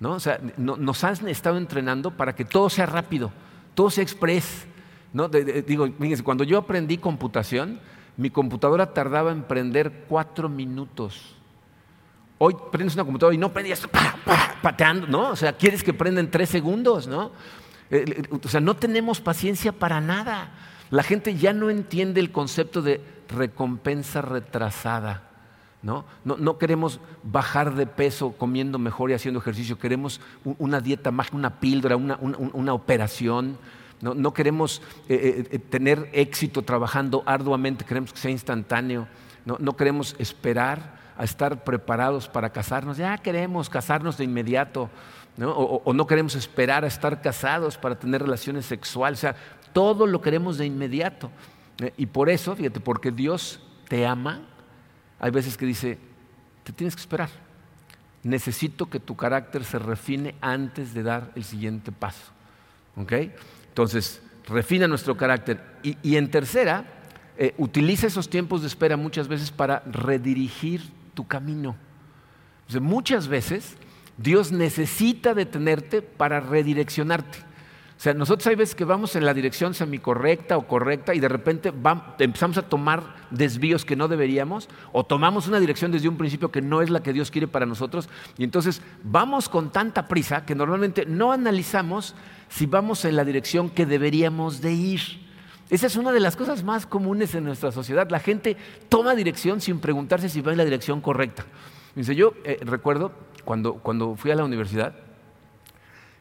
¿no? 0.00 0.12
O 0.12 0.20
sea, 0.20 0.40
nos 0.56 1.04
han 1.04 1.28
estado 1.28 1.58
entrenando 1.58 2.16
para 2.16 2.34
que 2.34 2.44
todo 2.44 2.70
sea 2.70 2.86
rápido, 2.86 3.32
todo 3.74 3.90
sea 3.90 4.02
express 4.02 4.66
¿no? 5.12 5.28
digo, 5.28 5.88
fíjense, 5.98 6.22
cuando 6.22 6.44
yo 6.44 6.58
aprendí 6.58 6.98
computación, 6.98 7.80
mi 8.16 8.30
computadora 8.30 8.92
tardaba 8.92 9.32
en 9.32 9.42
prender 9.42 10.04
cuatro 10.08 10.48
minutos. 10.48 11.36
Hoy 12.38 12.56
prendes 12.70 12.94
una 12.94 13.04
computadora 13.04 13.34
y 13.34 13.38
no 13.38 13.52
prendías 13.52 13.88
pateando, 14.62 15.06
¿no? 15.06 15.30
O 15.30 15.36
sea, 15.36 15.52
quieres 15.54 15.82
que 15.82 15.92
prenda 15.92 16.20
en 16.20 16.30
tres 16.30 16.48
segundos, 16.48 17.06
¿no? 17.06 17.32
Eh, 17.90 18.22
o 18.44 18.48
sea, 18.48 18.60
no 18.60 18.76
tenemos 18.76 19.20
paciencia 19.20 19.72
para 19.72 20.00
nada. 20.00 20.50
La 20.90 21.02
gente 21.02 21.36
ya 21.36 21.52
no 21.52 21.70
entiende 21.70 22.20
el 22.20 22.32
concepto 22.32 22.82
de 22.82 23.00
recompensa 23.28 24.22
retrasada. 24.22 25.24
¿no? 25.82 26.04
No, 26.24 26.58
queremos 26.58 27.00
bajar 27.22 27.74
de 27.74 27.86
peso 27.86 28.32
comiendo 28.32 28.78
mejor 28.78 29.10
y 29.10 29.14
haciendo 29.14 29.40
ejercicio, 29.40 29.78
queremos 29.78 30.20
una 30.44 30.80
dieta 30.80 31.10
mágica, 31.10 31.36
una 31.36 31.60
píldora, 31.60 31.96
una 31.96 32.72
operación. 32.72 33.58
No, 34.00 34.32
queremos 34.32 34.80
eh, 35.08 35.14
eh, 35.14 35.48
eh, 35.50 35.58
tener 35.58 36.08
éxito 36.12 36.62
trabajando 36.62 37.24
arduamente, 37.26 37.84
queremos 37.84 38.12
que 38.12 38.18
sea 38.18 38.30
instantáneo. 38.30 39.08
No, 39.44 39.76
queremos 39.76 40.14
esperar 40.18 40.98
a 41.16 41.24
estar 41.24 41.64
preparados 41.64 42.28
para 42.28 42.50
casarnos. 42.50 42.96
Ya 42.98 43.16
queremos 43.18 43.68
casarnos 43.70 44.16
de 44.18 44.24
inmediato. 44.24 44.90
O, 45.40 45.92
no 45.94 46.06
queremos 46.06 46.34
esperar 46.34 46.84
a 46.84 46.86
estar 46.86 47.22
casados 47.22 47.78
para 47.78 47.98
tener 47.98 48.22
relaciones 48.22 48.66
sexuales. 48.66 49.20
O 49.20 49.22
sea, 49.22 49.36
todo 49.72 50.06
lo 50.06 50.20
queremos 50.20 50.58
de 50.58 50.66
inmediato. 50.66 51.30
Y 51.96 52.06
por 52.06 52.28
eso, 52.28 52.56
fíjate, 52.56 52.80
porque 52.80 53.10
Dios 53.10 53.60
te 53.88 54.06
ama, 54.06 54.42
hay 55.20 55.30
veces 55.30 55.56
que 55.56 55.66
dice, 55.66 55.98
te 56.64 56.72
tienes 56.72 56.94
que 56.94 57.00
esperar. 57.00 57.30
Necesito 58.22 58.90
que 58.90 59.00
tu 59.00 59.16
carácter 59.16 59.64
se 59.64 59.78
refine 59.78 60.34
antes 60.40 60.92
de 60.92 61.02
dar 61.02 61.30
el 61.34 61.44
siguiente 61.44 61.92
paso. 61.92 62.32
¿Ok? 62.96 63.12
Entonces, 63.68 64.20
refina 64.46 64.88
nuestro 64.88 65.16
carácter. 65.16 65.62
Y, 65.82 66.16
en 66.16 66.30
tercera, 66.30 66.84
eh, 67.36 67.54
utiliza 67.58 68.08
esos 68.08 68.28
tiempos 68.28 68.62
de 68.62 68.66
espera 68.66 68.96
muchas 68.96 69.28
veces 69.28 69.50
para 69.50 69.80
redirigir 69.86 70.82
tu 71.14 71.26
camino. 71.26 71.76
muchas 72.80 73.28
veces 73.28 73.76
Dios 74.16 74.50
necesita 74.52 75.32
detenerte 75.32 76.02
para 76.02 76.40
redireccionarte. 76.40 77.47
O 77.98 78.00
sea, 78.00 78.14
nosotros 78.14 78.46
hay 78.46 78.54
veces 78.54 78.76
que 78.76 78.84
vamos 78.84 79.16
en 79.16 79.24
la 79.24 79.34
dirección 79.34 79.74
semicorrecta 79.74 80.56
o 80.56 80.68
correcta 80.68 81.16
y 81.16 81.20
de 81.20 81.26
repente 81.26 81.72
empezamos 82.20 82.56
a 82.56 82.62
tomar 82.62 83.02
desvíos 83.32 83.84
que 83.84 83.96
no 83.96 84.06
deberíamos 84.06 84.68
o 84.92 85.02
tomamos 85.02 85.48
una 85.48 85.58
dirección 85.58 85.90
desde 85.90 86.08
un 86.08 86.16
principio 86.16 86.52
que 86.52 86.62
no 86.62 86.80
es 86.80 86.90
la 86.90 87.02
que 87.02 87.12
Dios 87.12 87.32
quiere 87.32 87.48
para 87.48 87.66
nosotros 87.66 88.08
y 88.36 88.44
entonces 88.44 88.82
vamos 89.02 89.48
con 89.48 89.72
tanta 89.72 90.06
prisa 90.06 90.46
que 90.46 90.54
normalmente 90.54 91.06
no 91.06 91.32
analizamos 91.32 92.14
si 92.48 92.66
vamos 92.66 93.04
en 93.04 93.16
la 93.16 93.24
dirección 93.24 93.68
que 93.68 93.84
deberíamos 93.84 94.60
de 94.60 94.74
ir. 94.74 95.00
Esa 95.68 95.88
es 95.88 95.96
una 95.96 96.12
de 96.12 96.20
las 96.20 96.36
cosas 96.36 96.62
más 96.62 96.86
comunes 96.86 97.34
en 97.34 97.42
nuestra 97.42 97.72
sociedad. 97.72 98.08
La 98.10 98.20
gente 98.20 98.56
toma 98.88 99.16
dirección 99.16 99.60
sin 99.60 99.80
preguntarse 99.80 100.28
si 100.28 100.40
va 100.40 100.52
en 100.52 100.58
la 100.58 100.64
dirección 100.64 101.00
correcta. 101.00 101.46
Dice, 101.96 102.14
yo 102.14 102.34
eh, 102.44 102.60
recuerdo 102.62 103.10
cuando, 103.44 103.74
cuando 103.74 104.14
fui 104.14 104.30
a 104.30 104.36
la 104.36 104.44
universidad, 104.44 105.07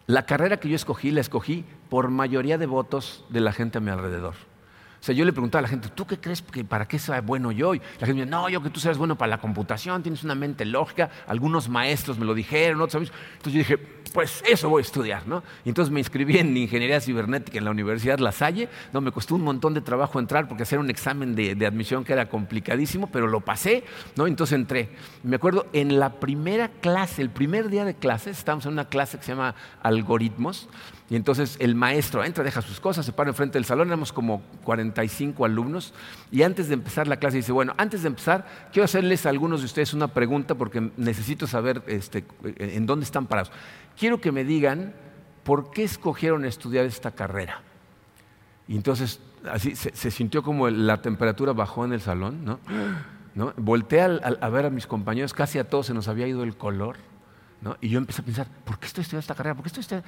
la 0.07 0.25
carrera 0.25 0.57
que 0.57 0.69
yo 0.69 0.75
escogí, 0.75 1.11
la 1.11 1.21
escogí 1.21 1.65
por 1.89 2.09
mayoría 2.09 2.57
de 2.57 2.65
votos 2.65 3.25
de 3.29 3.41
la 3.41 3.51
gente 3.51 3.77
a 3.77 3.81
mi 3.81 3.91
alrededor. 3.91 4.35
O 4.99 5.03
sea, 5.03 5.13
yo 5.13 5.25
le 5.25 5.31
preguntaba 5.31 5.59
a 5.59 5.61
la 5.63 5.67
gente, 5.67 5.89
¿tú 5.89 6.05
qué 6.05 6.19
crees 6.19 6.41
que 6.41 6.63
para 6.63 6.87
qué 6.87 6.99
sea 6.99 7.21
bueno 7.21 7.51
yo? 7.51 7.75
Y 7.75 7.79
la 7.79 8.07
gente 8.07 8.13
me 8.13 8.21
dice, 8.21 8.29
no, 8.31 8.49
yo 8.49 8.61
que 8.61 8.69
tú 8.69 8.79
seas 8.79 8.97
bueno 8.97 9.17
para 9.17 9.29
la 9.29 9.37
computación, 9.39 10.01
tienes 10.03 10.23
una 10.23 10.35
mente 10.35 10.65
lógica, 10.65 11.09
algunos 11.27 11.69
maestros 11.69 12.17
me 12.17 12.25
lo 12.25 12.33
dijeron, 12.33 12.81
otros 12.81 13.11
Entonces 13.37 13.53
yo 13.53 13.59
dije, 13.59 13.77
pues 14.13 14.43
eso 14.47 14.69
voy 14.69 14.81
a 14.81 14.81
estudiar, 14.81 15.27
¿no? 15.27 15.43
Y 15.63 15.69
entonces 15.69 15.91
me 15.91 15.99
inscribí 15.99 16.37
en 16.37 16.55
ingeniería 16.55 16.99
cibernética 16.99 17.57
en 17.57 17.65
la 17.65 17.71
Universidad 17.71 18.19
La 18.19 18.31
Salle, 18.31 18.69
no, 18.93 19.01
me 19.01 19.11
costó 19.11 19.35
un 19.35 19.43
montón 19.43 19.73
de 19.73 19.81
trabajo 19.81 20.19
entrar 20.19 20.47
porque 20.47 20.63
hacer 20.63 20.79
un 20.79 20.89
examen 20.89 21.35
de, 21.35 21.55
de 21.55 21.65
admisión 21.65 22.03
que 22.03 22.13
era 22.13 22.27
complicadísimo, 22.27 23.09
pero 23.11 23.27
lo 23.27 23.41
pasé, 23.41 23.83
¿no? 24.15 24.27
Entonces 24.27 24.55
entré. 24.55 24.89
Me 25.23 25.35
acuerdo, 25.35 25.67
en 25.73 25.99
la 25.99 26.13
primera 26.13 26.69
clase, 26.69 27.21
el 27.21 27.29
primer 27.29 27.69
día 27.69 27.85
de 27.85 27.95
clases, 27.95 28.37
estábamos 28.37 28.65
en 28.65 28.73
una 28.73 28.85
clase 28.85 29.17
que 29.17 29.23
se 29.23 29.31
llama 29.31 29.55
algoritmos, 29.81 30.67
y 31.09 31.15
entonces 31.15 31.55
el 31.59 31.73
maestro 31.73 32.23
entra, 32.23 32.43
deja 32.43 32.61
sus 32.61 32.79
cosas, 32.79 33.05
se 33.05 33.13
para 33.13 33.29
enfrente 33.29 33.57
del 33.57 33.65
salón, 33.65 33.87
éramos 33.87 34.11
como 34.11 34.41
45 34.65 35.45
alumnos, 35.45 35.93
y 36.31 36.43
antes 36.43 36.67
de 36.67 36.73
empezar 36.73 37.07
la 37.07 37.17
clase 37.17 37.37
dice, 37.37 37.53
bueno, 37.53 37.73
antes 37.77 38.01
de 38.01 38.09
empezar, 38.09 38.45
quiero 38.73 38.85
hacerles 38.85 39.25
a 39.25 39.29
algunos 39.29 39.61
de 39.61 39.67
ustedes 39.67 39.93
una 39.93 40.09
pregunta 40.09 40.55
porque 40.55 40.91
necesito 40.97 41.47
saber 41.47 41.81
este, 41.87 42.25
en 42.43 42.85
dónde 42.85 43.05
están 43.05 43.25
parados. 43.25 43.51
Quiero 43.97 44.19
que 44.19 44.33
me 44.33 44.43
digan 44.43 44.93
por 45.43 45.71
qué 45.71 45.83
escogieron 45.83 46.43
estudiar 46.43 46.85
esta 46.85 47.11
carrera. 47.11 47.61
Y 48.67 48.75
entonces 48.75 49.21
así 49.49 49.77
se, 49.77 50.11
sintió 50.11 50.43
como 50.43 50.69
la 50.69 51.01
temperatura 51.01 51.53
bajó 51.53 51.85
en 51.85 51.93
el 51.93 52.01
salón, 52.01 52.43
¿no? 52.43 52.59
¿No? 53.33 53.53
Volteé 53.55 54.01
a 54.01 54.49
ver 54.49 54.65
a 54.65 54.69
mis 54.69 54.87
compañeros, 54.87 55.33
casi 55.33 55.59
a 55.59 55.69
todos 55.69 55.85
se 55.85 55.93
nos 55.93 56.07
había 56.07 56.27
ido 56.27 56.43
el 56.43 56.57
color. 56.57 56.97
Y 57.81 57.89
yo 57.89 57.97
empecé 57.97 58.21
a 58.21 58.25
pensar, 58.25 58.47
¿por 58.63 58.79
qué 58.79 58.87
estoy 58.87 59.01
estudiando 59.01 59.21
esta 59.21 59.35
carrera? 59.35 59.55
¿Por 59.55 59.63
qué 59.63 59.67
estoy 59.67 59.81
estudiando? 59.81 60.07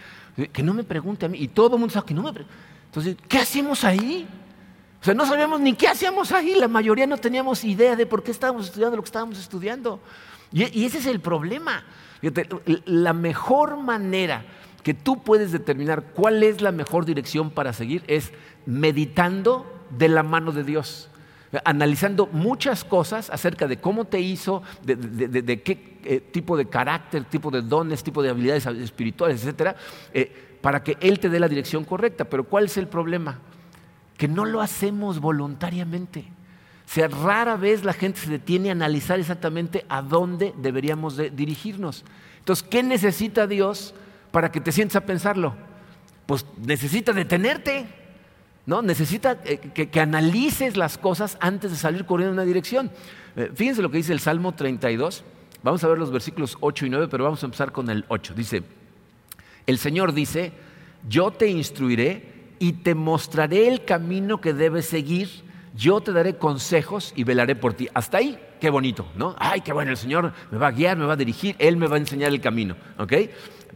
Que 0.53 0.63
no 0.63 0.73
me 0.73 0.83
pregunte 0.83 1.25
a 1.25 1.29
mí. 1.29 1.39
Y 1.39 1.47
todo 1.47 1.75
el 1.75 1.79
mundo 1.79 1.93
sabe 1.93 2.05
que 2.05 2.13
no 2.13 2.23
me 2.23 2.33
pregunte. 2.33 2.55
Entonces, 2.85 3.17
¿qué 3.27 3.39
hacemos 3.39 3.83
ahí? 3.83 4.27
O 5.01 5.03
sea, 5.03 5.13
no 5.13 5.25
sabíamos 5.25 5.59
ni 5.59 5.73
qué 5.73 5.87
hacíamos 5.87 6.31
ahí. 6.31 6.55
La 6.55 6.67
mayoría 6.67 7.07
no 7.07 7.17
teníamos 7.17 7.63
idea 7.63 7.95
de 7.95 8.05
por 8.05 8.23
qué 8.23 8.31
estábamos 8.31 8.65
estudiando 8.65 8.97
lo 8.97 9.03
que 9.03 9.07
estábamos 9.07 9.39
estudiando. 9.39 9.99
Y, 10.51 10.85
ese 10.85 10.99
es 10.99 11.05
el 11.05 11.19
problema. 11.19 11.83
la 12.85 13.13
mejor 13.13 13.77
manera 13.77 14.45
que 14.83 14.93
tú 14.93 15.23
puedes 15.23 15.51
determinar 15.51 16.03
cuál 16.13 16.43
es 16.43 16.61
la 16.61 16.71
mejor 16.71 17.05
dirección 17.05 17.49
para 17.49 17.73
seguir 17.73 18.03
es 18.07 18.31
meditando 18.65 19.65
de 19.89 20.07
la 20.07 20.23
mano 20.23 20.51
de 20.51 20.63
Dios 20.63 21.09
analizando 21.63 22.27
muchas 22.27 22.83
cosas 22.83 23.29
acerca 23.29 23.67
de 23.67 23.77
cómo 23.77 24.05
te 24.05 24.19
hizo, 24.19 24.61
de, 24.83 25.61
qué 25.63 25.99
eh, 26.03 26.19
tipo 26.19 26.55
de 26.55 26.67
carácter, 26.67 27.23
tipo 27.25 27.49
de 27.49 27.61
dones, 27.61 28.03
tipo 28.03 28.21
de 28.21 28.29
habilidades 28.29 28.65
espirituales, 28.67 29.41
etcétera, 29.41 29.75
eh, 30.13 30.57
para 30.61 30.83
que 30.83 30.97
Él 31.01 31.19
te 31.19 31.29
dé 31.29 31.39
la 31.39 31.47
dirección 31.47 31.85
correcta. 31.85 32.25
Pero 32.25 32.43
¿cuál 32.43 32.65
es 32.65 32.77
el 32.77 32.87
problema? 32.87 33.39
Que 34.17 34.27
no 34.27 34.45
lo 34.45 34.61
hacemos 34.61 35.19
voluntariamente. 35.19 36.25
O 36.85 36.91
sea, 36.91 37.07
rara 37.07 37.55
vez 37.55 37.83
la 37.83 37.93
gente 37.93 38.19
se 38.19 38.29
detiene 38.29 38.69
a 38.69 38.73
analizar 38.73 39.19
exactamente 39.19 39.85
a 39.89 40.01
dónde 40.01 40.53
deberíamos 40.57 41.17
dirigirnos. 41.17 42.03
Entonces, 42.39 42.67
¿qué 42.67 42.83
necesita 42.83 43.47
Dios 43.47 43.93
para 44.31 44.51
que 44.51 44.59
te 44.59 44.71
sientas 44.71 44.95
a 44.95 45.05
pensarlo? 45.05 45.55
Pues 46.25 46.45
necesita 46.57 47.13
detenerte. 47.13 47.98
¿No? 48.69 48.83
Necesita 48.83 49.39
eh, 49.45 49.57
que, 49.57 49.99
analices 49.99 50.77
las 50.77 50.99
cosas 50.99 51.39
antes 51.41 51.71
de 51.71 51.77
salir 51.77 52.05
corriendo 52.05 52.33
en 52.33 52.39
una 52.39 52.45
dirección. 52.45 52.91
Eh, 53.35 53.49
fíjense 53.55 53.81
lo 53.81 53.89
que 53.89 53.97
dice 53.97 54.13
el 54.13 54.19
Salmo 54.19 54.53
32. 54.53 55.23
Vamos 55.63 55.83
a 55.83 55.87
ver 55.87 55.97
los 55.97 56.11
versículos 56.11 56.55
8 56.59 56.85
y 56.85 56.89
9, 56.91 57.07
pero 57.09 57.23
vamos 57.23 57.41
a 57.41 57.47
empezar 57.47 57.71
con 57.71 57.89
el 57.89 58.05
8. 58.09 58.35
Dice, 58.35 58.61
el 59.65 59.79
Señor 59.79 60.13
dice, 60.13 60.53
yo 61.09 61.31
te 61.31 61.47
instruiré 61.47 62.51
y 62.59 62.73
te 62.73 62.93
mostraré 62.93 63.67
el 63.67 63.85
camino 63.85 64.39
que 64.39 64.53
debes 64.53 64.85
seguir, 64.85 65.29
yo 65.75 65.99
te 66.01 66.11
daré 66.11 66.37
consejos 66.37 67.11
y 67.15 67.23
velaré 67.23 67.55
por 67.55 67.73
ti. 67.73 67.89
Hasta 67.95 68.19
ahí, 68.19 68.39
qué 68.61 68.69
bonito, 68.69 69.07
¿no? 69.15 69.35
Ay, 69.39 69.61
qué 69.61 69.73
bueno, 69.73 69.89
el 69.89 69.97
Señor 69.97 70.31
me 70.51 70.59
va 70.59 70.67
a 70.67 70.71
guiar, 70.71 70.95
me 70.95 71.05
va 71.05 71.13
a 71.13 71.17
dirigir, 71.17 71.55
Él 71.57 71.75
me 71.75 71.87
va 71.87 71.95
a 71.95 71.99
enseñar 71.99 72.29
el 72.29 72.39
camino, 72.39 72.75
¿ok? 72.99 73.13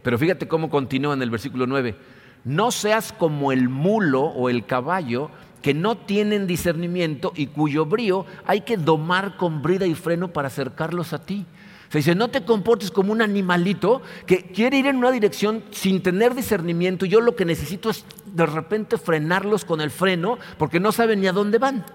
Pero 0.04 0.18
fíjate 0.18 0.46
cómo 0.46 0.70
continúa 0.70 1.14
en 1.14 1.22
el 1.22 1.30
versículo 1.30 1.66
9 1.66 1.96
no 2.44 2.70
seas 2.70 3.12
como 3.12 3.52
el 3.52 3.68
mulo 3.68 4.22
o 4.22 4.48
el 4.48 4.66
caballo 4.66 5.30
que 5.62 5.72
no 5.72 5.96
tienen 5.96 6.46
discernimiento 6.46 7.32
y 7.34 7.46
cuyo 7.46 7.86
brío 7.86 8.26
hay 8.46 8.60
que 8.60 8.76
domar 8.76 9.38
con 9.38 9.62
brida 9.62 9.86
y 9.86 9.94
freno 9.94 10.28
para 10.28 10.48
acercarlos 10.48 11.14
a 11.14 11.24
ti. 11.24 11.46
Se 11.88 11.98
dice, 11.98 12.14
no 12.14 12.28
te 12.28 12.44
comportes 12.44 12.90
como 12.90 13.12
un 13.12 13.22
animalito 13.22 14.02
que 14.26 14.46
quiere 14.46 14.78
ir 14.78 14.86
en 14.86 14.96
una 14.96 15.10
dirección 15.10 15.64
sin 15.70 16.02
tener 16.02 16.34
discernimiento. 16.34 17.06
Yo 17.06 17.20
lo 17.20 17.34
que 17.34 17.44
necesito 17.44 17.88
es 17.88 18.04
de 18.26 18.44
repente 18.44 18.98
frenarlos 18.98 19.64
con 19.64 19.80
el 19.80 19.90
freno 19.90 20.38
porque 20.58 20.80
no 20.80 20.92
saben 20.92 21.20
ni 21.20 21.28
a 21.28 21.32
dónde 21.32 21.58
van. 21.58 21.86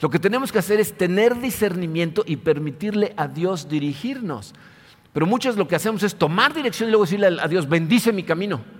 Lo 0.00 0.10
que 0.10 0.18
tenemos 0.18 0.50
que 0.50 0.58
hacer 0.58 0.80
es 0.80 0.94
tener 0.94 1.38
discernimiento 1.38 2.24
y 2.26 2.36
permitirle 2.36 3.12
a 3.16 3.28
Dios 3.28 3.68
dirigirnos. 3.68 4.54
Pero 5.12 5.26
muchos 5.26 5.56
lo 5.56 5.68
que 5.68 5.76
hacemos 5.76 6.02
es 6.02 6.16
tomar 6.16 6.54
dirección 6.54 6.88
y 6.88 6.92
luego 6.92 7.04
decirle 7.04 7.36
a 7.40 7.46
Dios, 7.46 7.68
bendice 7.68 8.12
mi 8.12 8.22
camino. 8.24 8.79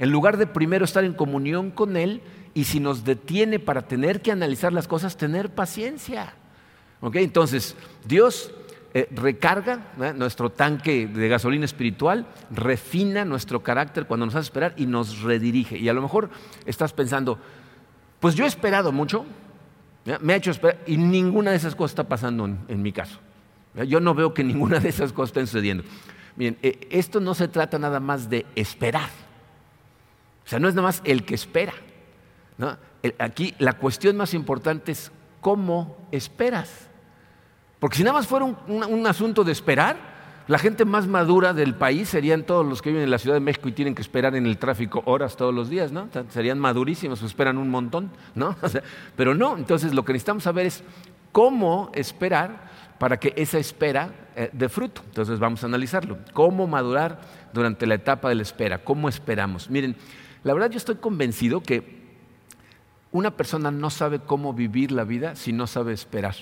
En 0.00 0.10
lugar 0.10 0.38
de 0.38 0.46
primero 0.46 0.86
estar 0.86 1.04
en 1.04 1.12
comunión 1.12 1.70
con 1.70 1.98
Él 1.98 2.22
y 2.54 2.64
si 2.64 2.80
nos 2.80 3.04
detiene 3.04 3.58
para 3.58 3.86
tener 3.86 4.22
que 4.22 4.32
analizar 4.32 4.72
las 4.72 4.88
cosas, 4.88 5.18
tener 5.18 5.50
paciencia. 5.50 6.32
Entonces, 7.12 7.76
Dios 8.06 8.50
eh, 8.94 9.08
recarga 9.12 9.92
nuestro 10.16 10.50
tanque 10.50 11.06
de 11.06 11.28
gasolina 11.28 11.66
espiritual, 11.66 12.26
refina 12.50 13.26
nuestro 13.26 13.62
carácter 13.62 14.06
cuando 14.06 14.24
nos 14.24 14.34
hace 14.34 14.44
esperar 14.44 14.72
y 14.78 14.86
nos 14.86 15.20
redirige. 15.20 15.76
Y 15.76 15.90
a 15.90 15.92
lo 15.92 16.00
mejor 16.00 16.30
estás 16.64 16.94
pensando, 16.94 17.38
pues 18.20 18.34
yo 18.34 18.46
he 18.46 18.48
esperado 18.48 18.92
mucho, 18.92 19.26
me 20.22 20.32
ha 20.32 20.36
hecho 20.36 20.50
esperar 20.50 20.82
y 20.86 20.96
ninguna 20.96 21.50
de 21.50 21.58
esas 21.58 21.74
cosas 21.74 21.92
está 21.92 22.08
pasando 22.08 22.46
en, 22.46 22.82
mi 22.82 22.90
caso. 22.90 23.18
Yo 23.86 24.00
no 24.00 24.14
veo 24.14 24.32
que 24.32 24.42
ninguna 24.42 24.80
de 24.80 24.88
esas 24.88 25.12
cosas 25.12 25.28
estén 25.28 25.46
sucediendo. 25.46 25.84
Miren, 26.36 26.56
eh, 26.62 26.88
esto 26.90 27.20
no 27.20 27.34
se 27.34 27.48
trata 27.48 27.78
nada 27.78 28.00
más 28.00 28.30
de 28.30 28.46
esperar. 28.56 29.10
Sea, 30.50 30.58
no 30.58 30.66
es 30.66 30.74
nada 30.74 30.88
más 30.88 31.00
el 31.04 31.24
que 31.24 31.36
espera. 31.36 31.72
Aquí 33.20 33.54
la 33.60 33.74
cuestión 33.74 34.16
más 34.16 34.34
importante 34.34 34.90
es 34.90 35.12
cómo 35.40 35.96
esperas. 36.10 36.88
Porque 37.78 37.96
si 37.96 38.02
nada 38.02 38.14
más 38.14 38.26
fuera 38.26 38.46
un, 38.46 39.06
asunto 39.06 39.44
de 39.44 39.52
esperar, 39.52 39.96
la 40.48 40.58
gente 40.58 40.84
más 40.84 41.06
madura 41.06 41.52
del 41.52 41.76
país 41.76 42.08
serían 42.08 42.42
todos 42.42 42.66
los 42.66 42.82
que 42.82 42.90
viven 42.90 43.04
en 43.04 43.12
la 43.12 43.18
Ciudad 43.18 43.36
de 43.36 43.40
México 43.40 43.68
y 43.68 43.72
tienen 43.72 43.94
que 43.94 44.02
esperar 44.02 44.34
en 44.34 44.44
el 44.44 44.58
tráfico 44.58 45.04
horas 45.06 45.36
todos 45.36 45.54
los 45.54 45.70
días, 45.70 45.92
¿no? 45.92 46.08
serían 46.30 46.58
madurísimos, 46.58 47.22
esperan 47.22 47.56
un 47.56 47.68
montón, 47.68 48.10
¿no? 48.34 48.56
pero 49.16 49.36
no, 49.36 49.56
entonces 49.56 49.94
lo 49.94 50.04
que 50.04 50.14
necesitamos 50.14 50.42
saber 50.42 50.66
es 50.66 50.82
cómo 51.30 51.92
esperar 51.94 52.68
para 52.98 53.20
que 53.20 53.34
esa 53.36 53.58
espera 53.58 54.10
eh, 54.34 54.50
dé 54.52 54.68
fruto. 54.68 55.02
Entonces 55.06 55.38
vamos 55.38 55.62
a 55.62 55.66
analizarlo. 55.66 56.18
¿Cómo 56.32 56.66
madurar 56.66 57.20
durante 57.52 57.86
la 57.86 57.94
etapa 57.94 58.28
de 58.28 58.34
la 58.34 58.42
espera? 58.42 58.78
¿Cómo 58.78 59.08
esperamos? 59.08 59.70
Miren, 59.70 59.94
la 60.44 60.54
verdad 60.54 60.70
yo 60.70 60.78
estoy 60.78 60.96
convencido 60.96 61.62
que 61.62 62.00
una 63.12 63.36
persona 63.36 63.70
no 63.70 63.90
sabe 63.90 64.20
cómo 64.20 64.52
vivir 64.52 64.92
la 64.92 65.04
vida 65.04 65.34
si 65.36 65.52
no 65.52 65.66
sabe 65.66 65.92
esperar. 65.92 66.36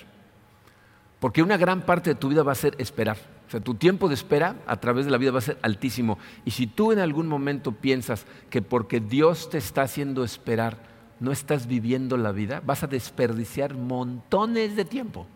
Porque 1.20 1.42
una 1.42 1.56
gran 1.56 1.82
parte 1.82 2.10
de 2.10 2.14
tu 2.14 2.28
vida 2.28 2.42
va 2.42 2.52
a 2.52 2.56
ser 2.56 2.74
esperar. 2.78 3.16
O 3.48 3.50
sea, 3.50 3.60
tu 3.60 3.74
tiempo 3.74 4.08
de 4.08 4.14
espera 4.14 4.56
a 4.66 4.76
través 4.76 5.06
de 5.06 5.10
la 5.10 5.18
vida 5.18 5.30
va 5.30 5.38
a 5.38 5.42
ser 5.42 5.58
altísimo. 5.62 6.18
Y 6.44 6.50
si 6.50 6.66
tú 6.66 6.92
en 6.92 6.98
algún 6.98 7.26
momento 7.26 7.72
piensas 7.72 8.26
que 8.50 8.62
porque 8.62 9.00
Dios 9.00 9.50
te 9.50 9.58
está 9.58 9.82
haciendo 9.82 10.22
esperar, 10.22 10.76
no 11.18 11.32
estás 11.32 11.66
viviendo 11.66 12.16
la 12.16 12.30
vida, 12.30 12.62
vas 12.64 12.82
a 12.82 12.86
desperdiciar 12.86 13.74
montones 13.74 14.76
de 14.76 14.84
tiempo. 14.84 15.26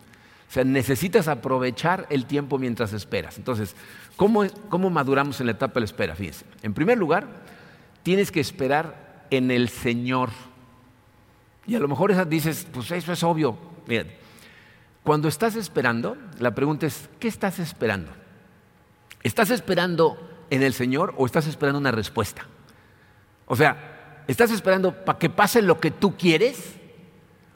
O 0.49 0.53
sea, 0.53 0.65
necesitas 0.65 1.29
aprovechar 1.29 2.07
el 2.11 2.27
tiempo 2.27 2.59
mientras 2.59 2.93
esperas. 2.93 3.39
Entonces, 3.39 3.75
¿cómo, 4.17 4.45
cómo 4.69 4.91
maduramos 4.91 5.41
en 5.41 5.47
la 5.47 5.53
etapa 5.53 5.75
de 5.75 5.81
la 5.81 5.87
espera? 5.87 6.15
Fíjense. 6.15 6.45
En 6.63 6.75
primer 6.75 6.99
lugar, 6.99 7.27
tienes 8.03 8.31
que 8.31 8.41
esperar 8.41 9.27
en 9.31 9.51
el 9.51 9.69
Señor. 9.69 10.31
Y 11.67 11.75
a 11.75 11.81
lo 11.81 11.89
mejor 11.89 12.29
dices, 12.29 12.67
pues 12.73 12.91
eso 12.91 13.13
es 13.13 13.23
obvio. 13.23 13.57
Mira, 13.87 14.07
cuando 15.03 15.29
estás 15.29 15.57
esperando, 15.57 16.17
la 16.39 16.55
pregunta 16.55 16.87
es, 16.87 17.09
¿qué 17.19 17.29
estás 17.29 17.59
esperando? 17.59 18.13
¿Estás 19.23 19.51
esperando 19.51 20.47
en 20.51 20.63
el 20.63 20.75
Señor 20.75 21.15
o 21.17 21.27
estás 21.27 21.47
esperando 21.47 21.79
una 21.79 21.93
respuesta? 21.93 22.47
O 23.47 23.57
sea, 23.57 24.25
¿estás 24.27 24.51
esperando 24.51 25.05
para 25.05 25.19
que 25.19 25.31
pase 25.31 25.63
lo 25.63 25.81
que 25.81 25.91
tú 25.91 26.17
quieres 26.17 26.75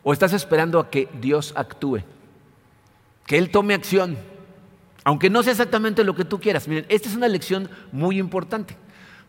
o 0.02 0.12
estás 0.12 0.32
esperando 0.32 0.78
a 0.78 0.90
que 0.90 1.08
Dios 1.20 1.52
actúe? 1.56 2.00
Que 3.26 3.38
Él 3.38 3.50
tome 3.50 3.74
acción, 3.74 4.16
aunque 5.04 5.30
no 5.30 5.42
sea 5.42 5.52
exactamente 5.52 6.04
lo 6.04 6.14
que 6.14 6.24
tú 6.24 6.40
quieras. 6.40 6.68
Miren, 6.68 6.86
esta 6.88 7.08
es 7.08 7.16
una 7.16 7.28
lección 7.28 7.68
muy 7.92 8.18
importante, 8.18 8.76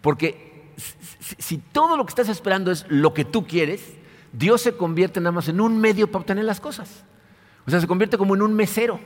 porque 0.01 0.46
si 0.77 1.57
todo 1.57 1.97
lo 1.97 2.05
que 2.05 2.11
estás 2.11 2.29
esperando 2.29 2.71
es 2.71 2.85
lo 2.89 3.13
que 3.13 3.25
tú 3.25 3.45
quieres, 3.45 3.81
Dios 4.31 4.61
se 4.61 4.73
convierte 4.73 5.19
nada 5.19 5.31
más 5.31 5.47
en 5.47 5.59
un 5.59 5.79
medio 5.79 6.07
para 6.07 6.21
obtener 6.21 6.45
las 6.45 6.59
cosas. 6.59 7.03
O 7.65 7.71
sea, 7.71 7.81
se 7.81 7.87
convierte 7.87 8.17
como 8.17 8.35
en 8.35 8.41
un 8.41 8.53
mesero. 8.53 8.99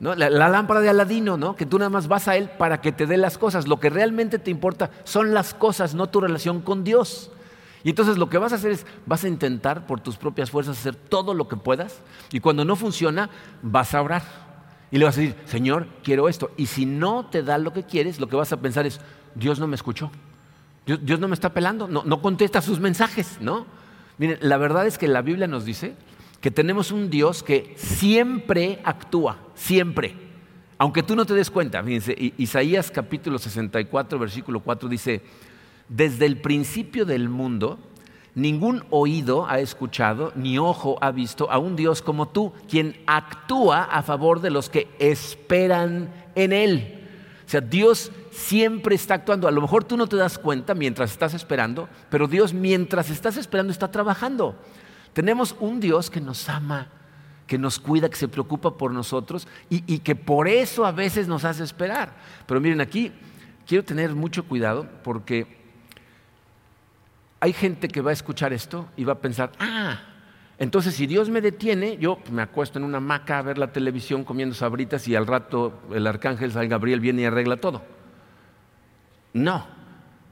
¿no? 0.00 0.14
La, 0.14 0.28
lámpara 0.30 0.80
de 0.80 0.88
Aladino, 0.88 1.36
¿no? 1.36 1.54
que 1.54 1.66
tú 1.66 1.78
nada 1.78 1.90
más 1.90 2.08
vas 2.08 2.28
a 2.28 2.36
él 2.36 2.50
para 2.58 2.80
que 2.80 2.92
te 2.92 3.06
dé 3.06 3.16
las 3.16 3.38
cosas. 3.38 3.68
Lo 3.68 3.78
que 3.78 3.90
realmente 3.90 4.38
te 4.38 4.50
importa 4.50 4.90
son 5.04 5.34
las 5.34 5.54
cosas, 5.54 5.94
no 5.94 6.08
tu 6.08 6.20
relación 6.20 6.60
con 6.60 6.84
Dios. 6.84 7.30
Y 7.84 7.90
entonces 7.90 8.16
lo 8.16 8.30
que 8.30 8.38
vas 8.38 8.52
a 8.52 8.56
hacer 8.56 8.72
es, 8.72 8.86
vas 9.04 9.24
a 9.24 9.28
intentar 9.28 9.86
por 9.86 10.00
tus 10.00 10.16
propias 10.16 10.50
fuerzas 10.50 10.78
hacer 10.78 10.96
todo 10.96 11.34
lo 11.34 11.48
que 11.48 11.56
puedas. 11.56 12.00
Y 12.32 12.40
cuando 12.40 12.64
no 12.64 12.76
funciona, 12.76 13.28
vas 13.62 13.94
a 13.94 14.02
orar. 14.02 14.22
Y 14.90 14.98
le 14.98 15.04
vas 15.04 15.18
a 15.18 15.20
decir, 15.20 15.36
Señor, 15.44 15.86
quiero 16.02 16.28
esto. 16.28 16.50
Y 16.56 16.66
si 16.66 16.86
no 16.86 17.26
te 17.26 17.42
da 17.42 17.58
lo 17.58 17.72
que 17.72 17.84
quieres, 17.84 18.18
lo 18.18 18.28
que 18.28 18.36
vas 18.36 18.52
a 18.52 18.60
pensar 18.60 18.86
es, 18.86 19.00
Dios 19.34 19.58
no 19.58 19.66
me 19.66 19.74
escuchó. 19.74 20.10
Dios, 20.86 21.18
no 21.18 21.28
me 21.28 21.34
está 21.34 21.54
pelando, 21.54 21.88
no, 21.88 22.04
no 22.04 22.20
contesta 22.20 22.60
sus 22.60 22.78
mensajes, 22.78 23.38
¿no? 23.40 23.66
Miren, 24.18 24.38
la 24.42 24.58
verdad 24.58 24.86
es 24.86 24.98
que 24.98 25.08
la 25.08 25.22
Biblia 25.22 25.46
nos 25.46 25.64
dice 25.64 25.94
que 26.40 26.50
tenemos 26.50 26.92
un 26.92 27.08
Dios 27.08 27.42
que 27.42 27.74
siempre 27.76 28.80
actúa, 28.84 29.38
siempre. 29.54 30.14
Aunque 30.76 31.02
tú 31.02 31.16
no 31.16 31.24
te 31.24 31.32
des 31.32 31.50
cuenta, 31.50 31.82
fíjense, 31.82 32.14
Isaías 32.36 32.90
capítulo 32.90 33.38
64, 33.38 34.18
versículo 34.18 34.60
4 34.60 34.88
dice, 34.88 35.22
desde 35.88 36.26
el 36.26 36.38
principio 36.38 37.06
del 37.06 37.30
mundo, 37.30 37.78
ningún 38.34 38.84
oído 38.90 39.46
ha 39.48 39.60
escuchado, 39.60 40.32
ni 40.34 40.58
ojo 40.58 40.98
ha 41.00 41.12
visto 41.12 41.50
a 41.50 41.58
un 41.58 41.76
Dios 41.76 42.02
como 42.02 42.28
tú, 42.28 42.52
quien 42.68 42.96
actúa 43.06 43.84
a 43.84 44.02
favor 44.02 44.40
de 44.40 44.50
los 44.50 44.68
que 44.68 44.88
esperan 44.98 46.12
en 46.34 46.52
Él. 46.52 47.03
O 47.46 47.50
sea, 47.50 47.60
Dios 47.60 48.10
siempre 48.30 48.94
está 48.94 49.14
actuando. 49.14 49.46
A 49.46 49.50
lo 49.50 49.60
mejor 49.60 49.84
tú 49.84 49.96
no 49.96 50.06
te 50.06 50.16
das 50.16 50.38
cuenta 50.38 50.74
mientras 50.74 51.12
estás 51.12 51.34
esperando, 51.34 51.88
pero 52.10 52.26
Dios 52.26 52.54
mientras 52.54 53.10
estás 53.10 53.36
esperando 53.36 53.72
está 53.72 53.90
trabajando. 53.90 54.56
Tenemos 55.12 55.54
un 55.60 55.78
Dios 55.78 56.10
que 56.10 56.20
nos 56.20 56.48
ama, 56.48 56.88
que 57.46 57.58
nos 57.58 57.78
cuida, 57.78 58.08
que 58.08 58.16
se 58.16 58.28
preocupa 58.28 58.76
por 58.76 58.92
nosotros 58.92 59.46
y, 59.68 59.98
que 59.98 60.16
por 60.16 60.48
eso 60.48 60.86
a 60.86 60.92
veces 60.92 61.28
nos 61.28 61.44
hace 61.44 61.62
esperar. 61.62 62.14
Pero 62.46 62.60
miren, 62.60 62.80
aquí 62.80 63.12
quiero 63.66 63.84
tener 63.84 64.14
mucho 64.14 64.44
cuidado 64.44 64.88
porque 65.02 65.62
hay 67.40 67.52
gente 67.52 67.88
que 67.88 68.00
va 68.00 68.10
a 68.10 68.14
escuchar 68.14 68.54
esto 68.54 68.88
y 68.96 69.04
va 69.04 69.12
a 69.12 69.20
pensar, 69.20 69.52
ah, 69.58 70.00
entonces 70.58 70.94
si 70.94 71.06
Dios 71.06 71.30
me 71.30 71.40
detiene, 71.40 71.96
yo 71.98 72.18
me 72.30 72.42
acuesto 72.42 72.78
en 72.78 72.84
una 72.84 72.98
hamaca 72.98 73.38
a 73.38 73.42
ver 73.42 73.58
la 73.58 73.72
televisión 73.72 74.24
comiendo 74.24 74.54
sabritas 74.54 75.08
y 75.08 75.16
al 75.16 75.26
rato 75.26 75.80
el 75.92 76.06
arcángel 76.06 76.52
San 76.52 76.68
Gabriel 76.68 77.00
viene 77.00 77.22
y 77.22 77.24
arregla 77.24 77.56
todo. 77.56 77.82
No, 79.32 79.66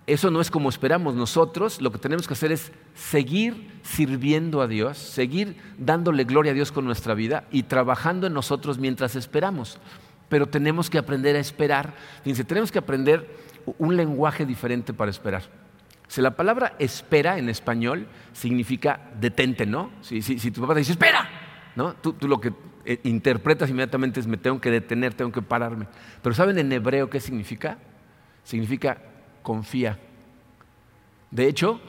eso 0.06 0.30
no 0.30 0.40
es 0.40 0.50
como 0.50 0.68
esperamos 0.68 1.14
nosotros, 1.14 1.80
lo 1.80 1.90
que 1.90 1.98
tenemos 1.98 2.28
que 2.28 2.34
hacer 2.34 2.52
es 2.52 2.72
seguir 2.94 3.80
sirviendo 3.82 4.60
a 4.60 4.68
Dios, 4.68 4.98
seguir 4.98 5.56
dándole 5.78 6.24
gloria 6.24 6.52
a 6.52 6.54
Dios 6.54 6.70
con 6.70 6.84
nuestra 6.84 7.14
vida 7.14 7.44
y 7.50 7.64
trabajando 7.64 8.26
en 8.28 8.34
nosotros 8.34 8.78
mientras 8.78 9.16
esperamos. 9.16 9.78
Pero 10.28 10.48
tenemos 10.48 10.88
que 10.88 10.98
aprender 10.98 11.36
a 11.36 11.40
esperar. 11.40 11.94
Fíjense, 12.22 12.44
tenemos 12.44 12.72
que 12.72 12.78
aprender 12.78 13.28
un 13.78 13.96
lenguaje 13.96 14.46
diferente 14.46 14.94
para 14.94 15.10
esperar. 15.10 15.42
Si 16.12 16.20
la 16.20 16.36
palabra 16.36 16.76
espera 16.78 17.38
en 17.38 17.48
español 17.48 18.06
significa 18.34 19.00
detente, 19.18 19.64
¿no? 19.64 19.90
Si, 20.02 20.20
tu 20.50 20.60
papá 20.60 20.74
te 20.74 20.80
dice 20.80 20.92
espera, 20.92 21.26
¿no? 21.74 21.94
Tú, 21.94 22.12
tú 22.12 22.28
lo 22.28 22.38
que 22.38 22.52
eh, 22.84 23.00
interpretas 23.04 23.70
inmediatamente 23.70 24.20
es 24.20 24.26
me 24.26 24.36
tengo 24.36 24.60
que 24.60 24.70
detener, 24.70 25.14
tengo 25.14 25.32
que 25.32 25.40
pararme. 25.40 25.86
Pero 26.22 26.34
¿saben 26.34 26.58
en 26.58 26.70
hebreo 26.70 27.08
qué 27.08 27.18
significa? 27.18 27.78
Significa 28.44 28.98
confía. 29.40 29.98
De 31.30 31.46
hecho, 31.46 31.80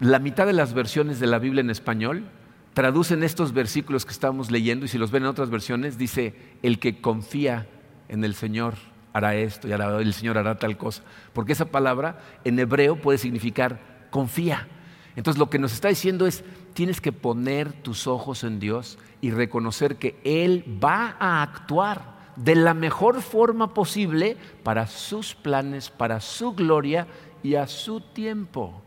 la 0.00 0.18
mitad 0.18 0.44
de 0.44 0.52
las 0.52 0.74
versiones 0.74 1.18
de 1.18 1.28
la 1.28 1.38
Biblia 1.38 1.62
en 1.62 1.70
español 1.70 2.26
traducen 2.74 3.22
estos 3.22 3.54
versículos 3.54 4.04
que 4.04 4.12
estamos 4.12 4.50
leyendo 4.50 4.84
y 4.84 4.88
si 4.88 4.98
los 4.98 5.10
ven 5.10 5.22
en 5.22 5.30
otras 5.30 5.48
versiones 5.48 5.96
dice, 5.96 6.34
el 6.62 6.78
que 6.78 7.00
confía 7.00 7.66
en 8.10 8.22
el 8.22 8.34
Señor 8.34 8.91
hará 9.12 9.34
esto 9.34 9.68
y 9.68 9.72
el 9.72 10.14
Señor 10.14 10.38
hará 10.38 10.58
tal 10.58 10.76
cosa. 10.76 11.02
Porque 11.32 11.52
esa 11.52 11.66
palabra 11.66 12.20
en 12.44 12.58
hebreo 12.58 12.96
puede 12.96 13.18
significar 13.18 13.80
confía. 14.10 14.68
Entonces 15.16 15.38
lo 15.38 15.50
que 15.50 15.58
nos 15.58 15.72
está 15.72 15.88
diciendo 15.88 16.26
es, 16.26 16.44
tienes 16.72 17.00
que 17.00 17.12
poner 17.12 17.72
tus 17.72 18.06
ojos 18.06 18.44
en 18.44 18.58
Dios 18.58 18.98
y 19.20 19.30
reconocer 19.30 19.96
que 19.96 20.18
Él 20.24 20.64
va 20.82 21.16
a 21.18 21.42
actuar 21.42 22.12
de 22.36 22.54
la 22.54 22.72
mejor 22.74 23.20
forma 23.20 23.74
posible 23.74 24.36
para 24.62 24.86
sus 24.86 25.34
planes, 25.34 25.90
para 25.90 26.20
su 26.20 26.52
gloria 26.52 27.06
y 27.42 27.56
a 27.56 27.66
su 27.66 28.00
tiempo. 28.00 28.82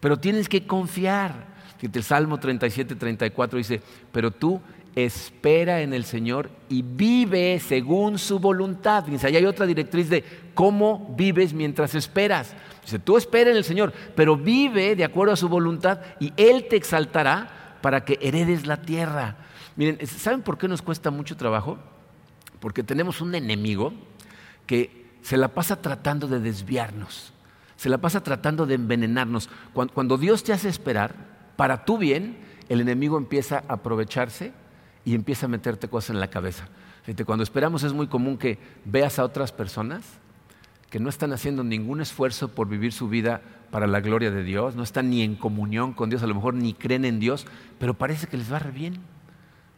Pero 0.00 0.18
tienes 0.18 0.48
que 0.48 0.66
confiar. 0.66 1.52
el 1.80 2.02
Salmo 2.02 2.38
37, 2.38 2.96
34 2.96 3.56
dice, 3.56 3.80
pero 4.10 4.32
tú 4.32 4.60
espera 4.94 5.80
en 5.80 5.94
el 5.94 6.04
Señor 6.04 6.50
y 6.68 6.82
vive 6.82 7.60
según 7.60 8.18
su 8.18 8.38
voluntad. 8.38 9.04
Dice, 9.04 9.26
ahí 9.26 9.36
hay 9.36 9.46
otra 9.46 9.66
directriz 9.66 10.08
de 10.08 10.24
cómo 10.54 11.14
vives 11.16 11.52
mientras 11.52 11.94
esperas. 11.94 12.54
Dice, 12.82 12.98
tú 12.98 13.16
espera 13.16 13.50
en 13.50 13.56
el 13.56 13.64
Señor, 13.64 13.92
pero 14.14 14.36
vive 14.36 14.96
de 14.96 15.04
acuerdo 15.04 15.32
a 15.32 15.36
su 15.36 15.48
voluntad 15.48 16.00
y 16.20 16.32
Él 16.36 16.66
te 16.68 16.76
exaltará 16.76 17.78
para 17.80 18.04
que 18.04 18.18
heredes 18.20 18.66
la 18.66 18.82
tierra. 18.82 19.36
Miren, 19.76 20.06
¿saben 20.06 20.42
por 20.42 20.58
qué 20.58 20.68
nos 20.68 20.82
cuesta 20.82 21.10
mucho 21.10 21.36
trabajo? 21.36 21.78
porque 22.62 22.84
tenemos 22.84 23.20
un 23.20 23.34
enemigo 23.34 23.92
que 24.66 25.10
se 25.20 25.36
la 25.36 25.48
pasa 25.48 25.82
tratando 25.82 26.28
de 26.28 26.38
desviarnos. 26.38 27.34
se 27.76 27.88
la 27.88 27.98
pasa 27.98 28.22
tratando 28.22 28.64
de 28.64 28.76
envenenarnos. 28.76 29.50
Cuando, 29.74 30.16
Dios 30.16 30.44
te 30.44 30.52
hace 30.52 30.68
esperar, 30.68 31.16
para 31.56 31.84
tu 31.84 31.98
bien, 31.98 32.38
el 32.68 32.80
enemigo 32.80 33.18
empieza 33.18 33.64
a 33.66 33.74
aprovecharse 33.74 34.52
y 35.04 35.14
empieza 35.14 35.46
a 35.46 35.48
meterte 35.48 35.88
cosas 35.88 36.10
en 36.10 36.20
la 36.20 36.30
cabeza. 36.30 36.68
Cuando 37.26 37.42
esperamos 37.42 37.82
es 37.82 37.92
muy 37.92 38.06
común 38.06 38.38
que 38.38 38.58
veas 38.84 39.18
a 39.18 39.24
otras 39.24 39.52
personas 39.52 40.04
que 40.90 41.00
no 41.00 41.08
están 41.08 41.32
haciendo 41.32 41.64
ningún 41.64 42.00
esfuerzo 42.00 42.48
por 42.48 42.68
vivir 42.68 42.92
su 42.92 43.08
vida 43.08 43.40
para 43.70 43.86
la 43.86 44.00
gloria 44.00 44.30
de 44.30 44.44
Dios, 44.44 44.76
no 44.76 44.82
están 44.82 45.08
ni 45.08 45.22
en 45.22 45.34
comunión 45.34 45.94
con 45.94 46.10
Dios, 46.10 46.22
a 46.22 46.26
lo 46.26 46.34
mejor 46.34 46.54
ni 46.54 46.74
creen 46.74 47.06
en 47.06 47.18
Dios, 47.18 47.46
pero 47.78 47.94
parece 47.94 48.26
que 48.26 48.36
les 48.36 48.52
va 48.52 48.58
re 48.58 48.70
bien 48.70 49.00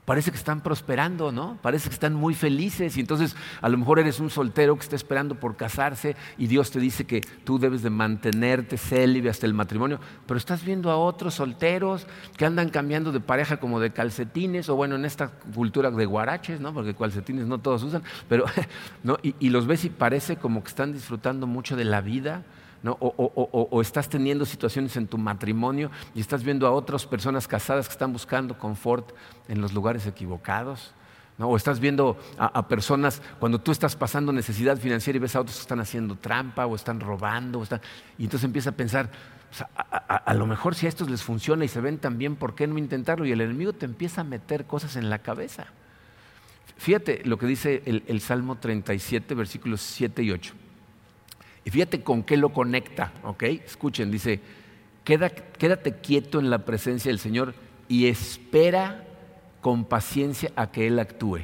parece 0.04 0.30
que 0.30 0.36
están 0.36 0.60
prosperando, 0.60 1.32
¿no? 1.32 1.58
Parece 1.62 1.88
que 1.88 1.94
están 1.94 2.14
muy 2.14 2.34
felices 2.34 2.96
y 2.96 3.00
entonces 3.00 3.36
a 3.60 3.68
lo 3.68 3.78
mejor 3.78 3.98
eres 3.98 4.20
un 4.20 4.30
soltero 4.30 4.76
que 4.76 4.82
está 4.82 4.96
esperando 4.96 5.34
por 5.36 5.56
casarse 5.56 6.16
y 6.36 6.46
Dios 6.46 6.70
te 6.70 6.80
dice 6.80 7.04
que 7.04 7.22
tú 7.44 7.58
debes 7.58 7.82
de 7.82 7.90
mantenerte 7.90 8.76
célibe 8.76 9.30
hasta 9.30 9.46
el 9.46 9.54
matrimonio, 9.54 10.00
pero 10.26 10.36
estás 10.36 10.64
viendo 10.64 10.90
a 10.90 10.96
otros 10.96 11.34
solteros 11.34 12.06
que 12.36 12.44
andan 12.44 12.68
cambiando 12.68 13.12
de 13.12 13.20
pareja 13.20 13.56
como 13.56 13.80
de 13.80 13.92
calcetines 13.92 14.68
o 14.68 14.76
bueno, 14.76 14.96
en 14.96 15.04
esta 15.04 15.28
cultura 15.54 15.90
de 15.90 16.06
guaraches, 16.06 16.60
¿no? 16.60 16.74
Porque 16.74 16.94
calcetines 16.94 17.46
no 17.46 17.58
todos 17.58 17.82
usan, 17.82 18.02
pero 18.28 18.44
¿no? 19.02 19.18
y, 19.22 19.34
y 19.38 19.50
los 19.50 19.66
ves 19.66 19.84
y 19.84 19.90
parece 19.90 20.36
como 20.36 20.62
que 20.62 20.68
están 20.68 20.92
disfrutando 20.92 21.46
mucho 21.46 21.76
de 21.76 21.84
la 21.84 22.00
vida 22.00 22.42
o, 22.92 23.80
estás 23.80 24.08
teniendo 24.08 24.44
situaciones 24.44 24.96
en 24.96 25.06
tu 25.06 25.16
matrimonio 25.16 25.90
y 26.14 26.20
estás 26.20 26.44
viendo 26.44 26.66
a 26.66 26.70
otras 26.70 27.06
personas 27.06 27.48
casadas 27.48 27.88
que 27.88 27.92
están 27.92 28.12
buscando 28.12 28.58
confort 28.58 29.12
en 29.48 29.60
los 29.60 29.72
lugares 29.72 30.06
equivocados. 30.06 30.92
O 31.38 31.56
estás 31.56 31.80
viendo 31.80 32.16
a, 32.38 32.68
personas 32.68 33.20
cuando 33.40 33.60
tú 33.60 33.72
estás 33.72 33.96
pasando 33.96 34.32
necesidad 34.32 34.76
financiera 34.76 35.16
y 35.16 35.20
ves 35.20 35.34
a 35.34 35.40
otros 35.40 35.56
que 35.56 35.62
están 35.62 35.80
haciendo 35.80 36.14
trampa 36.16 36.66
o 36.66 36.76
están 36.76 37.00
robando. 37.00 37.64
y 38.18 38.24
entonces 38.24 38.44
empieza 38.44 38.70
a 38.70 38.74
pensar, 38.74 39.10
a, 40.06 40.34
lo 40.34 40.46
mejor 40.46 40.76
si 40.76 40.86
a 40.86 40.88
estos 40.88 41.10
les 41.10 41.22
funciona 41.22 41.64
y 41.64 41.68
se 41.68 41.80
ven 41.80 41.98
tan 41.98 42.18
bien, 42.18 42.36
¿por 42.36 42.54
qué 42.54 42.66
no 42.66 42.78
intentarlo? 42.78 43.26
Y 43.26 43.32
el 43.32 43.40
enemigo 43.40 43.72
te 43.72 43.86
empieza 43.86 44.20
a 44.20 44.24
meter 44.24 44.66
cosas 44.66 44.94
en 44.94 45.10
la 45.10 45.20
cabeza. 45.20 45.66
Fíjate 46.76 47.22
lo 47.24 47.36
que 47.38 47.46
dice 47.46 47.82
el, 47.86 48.04
el 48.06 48.20
Salmo 48.20 48.56
37, 48.56 49.34
versículos 49.34 49.80
7 49.80 50.22
y 50.22 50.30
8. 50.30 50.54
Y 51.64 51.70
fíjate 51.70 52.02
con 52.02 52.22
qué 52.22 52.36
lo 52.36 52.50
conecta, 52.50 53.12
¿ok? 53.22 53.42
Escuchen, 53.42 54.10
dice, 54.10 54.40
quédate 55.04 55.94
quieto 56.02 56.38
en 56.38 56.50
la 56.50 56.64
presencia 56.64 57.10
del 57.10 57.18
Señor 57.18 57.54
y 57.88 58.06
espera 58.06 59.04
con 59.60 59.84
paciencia 59.84 60.52
a 60.56 60.70
que 60.70 60.86
Él 60.86 60.98
actúe. 60.98 61.40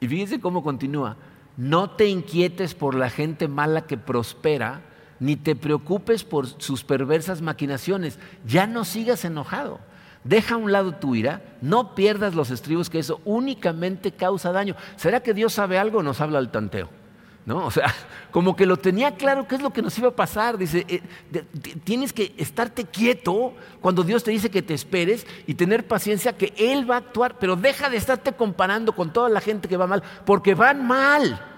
Y 0.00 0.08
fíjense 0.08 0.40
cómo 0.40 0.62
continúa, 0.62 1.16
no 1.56 1.90
te 1.90 2.06
inquietes 2.06 2.74
por 2.74 2.94
la 2.94 3.10
gente 3.10 3.48
mala 3.48 3.86
que 3.86 3.98
prospera, 3.98 4.82
ni 5.20 5.36
te 5.36 5.54
preocupes 5.54 6.24
por 6.24 6.46
sus 6.46 6.82
perversas 6.82 7.42
maquinaciones, 7.42 8.18
ya 8.46 8.66
no 8.66 8.84
sigas 8.84 9.24
enojado. 9.24 9.80
Deja 10.24 10.54
a 10.54 10.58
un 10.58 10.70
lado 10.70 10.94
tu 10.94 11.16
ira, 11.16 11.42
no 11.60 11.96
pierdas 11.96 12.34
los 12.36 12.50
estribos 12.50 12.90
que 12.90 13.00
eso 13.00 13.20
únicamente 13.24 14.12
causa 14.12 14.52
daño. 14.52 14.76
¿Será 14.94 15.20
que 15.20 15.34
Dios 15.34 15.52
sabe 15.52 15.78
algo 15.78 15.98
o 15.98 16.02
nos 16.02 16.20
habla 16.20 16.38
al 16.38 16.52
tanteo? 16.52 16.88
¿No? 17.44 17.66
O 17.66 17.70
sea, 17.70 17.92
como 18.30 18.56
que 18.56 18.66
lo 18.66 18.76
tenía 18.76 19.16
claro 19.16 19.46
qué 19.46 19.56
es 19.56 19.62
lo 19.62 19.70
que 19.70 19.82
nos 19.82 19.96
iba 19.98 20.08
a 20.08 20.16
pasar. 20.16 20.58
Dice, 20.58 20.84
eh, 20.88 21.02
tienes 21.84 22.12
que 22.12 22.34
estarte 22.36 22.84
quieto 22.84 23.54
cuando 23.80 24.02
Dios 24.02 24.24
te 24.24 24.30
dice 24.30 24.50
que 24.50 24.62
te 24.62 24.74
esperes 24.74 25.26
y 25.46 25.54
tener 25.54 25.86
paciencia 25.86 26.36
que 26.36 26.52
Él 26.56 26.90
va 26.90 26.96
a 26.96 26.98
actuar, 26.98 27.38
pero 27.38 27.56
deja 27.56 27.90
de 27.90 27.96
estarte 27.96 28.32
comparando 28.32 28.92
con 28.94 29.12
toda 29.12 29.28
la 29.28 29.40
gente 29.40 29.68
que 29.68 29.76
va 29.76 29.86
mal, 29.86 30.02
porque 30.24 30.54
van 30.54 30.86
mal. 30.86 31.48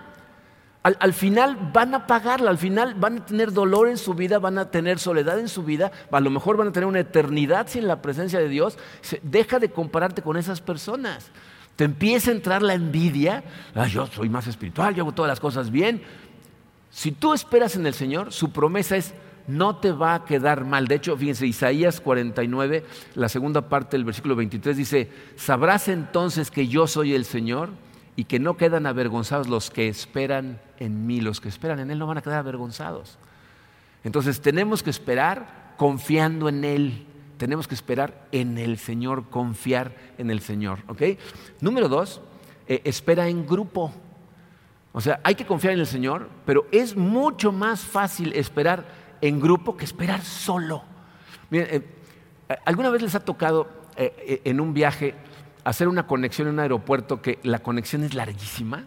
Al, 0.82 1.14
final 1.14 1.70
van 1.72 1.94
a 1.94 2.06
pagarla, 2.06 2.50
al 2.50 2.58
final 2.58 2.92
van 2.92 3.16
a 3.16 3.24
tener 3.24 3.52
dolor 3.52 3.88
en 3.88 3.96
su 3.96 4.12
vida, 4.12 4.38
van 4.38 4.58
a 4.58 4.70
tener 4.70 4.98
soledad 4.98 5.38
en 5.38 5.48
su 5.48 5.62
vida, 5.62 5.90
a 6.10 6.20
lo 6.20 6.28
mejor 6.28 6.58
van 6.58 6.68
a 6.68 6.72
tener 6.72 6.86
una 6.86 7.00
eternidad 7.00 7.68
sin 7.68 7.88
la 7.88 8.02
presencia 8.02 8.38
de 8.38 8.50
Dios. 8.50 8.76
Deja 9.22 9.58
de 9.58 9.70
compararte 9.70 10.20
con 10.20 10.36
esas 10.36 10.60
personas. 10.60 11.30
Te 11.76 11.84
empieza 11.84 12.30
a 12.30 12.34
entrar 12.34 12.62
la 12.62 12.74
envidia, 12.74 13.42
ah, 13.74 13.86
yo 13.86 14.06
soy 14.06 14.28
más 14.28 14.46
espiritual, 14.46 14.94
yo 14.94 15.02
hago 15.02 15.12
todas 15.12 15.28
las 15.28 15.40
cosas 15.40 15.70
bien. 15.70 16.02
Si 16.90 17.10
tú 17.10 17.32
esperas 17.34 17.74
en 17.74 17.86
el 17.86 17.94
Señor, 17.94 18.32
su 18.32 18.52
promesa 18.52 18.96
es, 18.96 19.14
no 19.46 19.76
te 19.76 19.90
va 19.90 20.14
a 20.14 20.24
quedar 20.24 20.64
mal. 20.64 20.86
De 20.86 20.94
hecho, 20.94 21.16
fíjense, 21.16 21.46
Isaías 21.46 22.00
49, 22.00 22.84
la 23.14 23.28
segunda 23.28 23.68
parte 23.68 23.96
del 23.96 24.04
versículo 24.04 24.36
23 24.36 24.76
dice, 24.76 25.10
sabrás 25.36 25.88
entonces 25.88 26.50
que 26.50 26.68
yo 26.68 26.86
soy 26.86 27.14
el 27.14 27.24
Señor 27.24 27.70
y 28.16 28.24
que 28.24 28.38
no 28.38 28.56
quedan 28.56 28.86
avergonzados 28.86 29.48
los 29.48 29.70
que 29.70 29.88
esperan 29.88 30.60
en 30.78 31.06
mí. 31.06 31.20
Los 31.20 31.40
que 31.40 31.48
esperan 31.48 31.80
en 31.80 31.90
Él 31.90 31.98
no 31.98 32.06
van 32.06 32.18
a 32.18 32.22
quedar 32.22 32.38
avergonzados. 32.38 33.18
Entonces 34.04 34.40
tenemos 34.40 34.82
que 34.82 34.90
esperar 34.90 35.74
confiando 35.76 36.48
en 36.48 36.64
Él 36.64 37.06
tenemos 37.44 37.68
que 37.68 37.74
esperar 37.74 38.26
en 38.32 38.56
el 38.56 38.78
Señor, 38.78 39.28
confiar 39.28 39.94
en 40.16 40.30
el 40.30 40.40
Señor. 40.40 40.78
¿ok? 40.88 41.02
Número 41.60 41.90
dos, 41.90 42.22
eh, 42.66 42.80
espera 42.84 43.28
en 43.28 43.46
grupo. 43.46 43.92
O 44.94 45.00
sea, 45.02 45.20
hay 45.22 45.34
que 45.34 45.44
confiar 45.44 45.74
en 45.74 45.80
el 45.80 45.86
Señor, 45.86 46.30
pero 46.46 46.66
es 46.72 46.96
mucho 46.96 47.52
más 47.52 47.82
fácil 47.82 48.32
esperar 48.32 48.86
en 49.20 49.40
grupo 49.40 49.76
que 49.76 49.84
esperar 49.84 50.22
solo. 50.22 50.84
Miren, 51.50 51.68
eh, 52.48 52.56
¿alguna 52.64 52.88
vez 52.88 53.02
les 53.02 53.14
ha 53.14 53.20
tocado 53.20 53.68
eh, 53.94 54.40
en 54.44 54.58
un 54.58 54.72
viaje 54.72 55.14
hacer 55.64 55.86
una 55.86 56.06
conexión 56.06 56.48
en 56.48 56.54
un 56.54 56.60
aeropuerto 56.60 57.20
que 57.20 57.40
la 57.42 57.58
conexión 57.58 58.04
es 58.04 58.14
larguísima? 58.14 58.86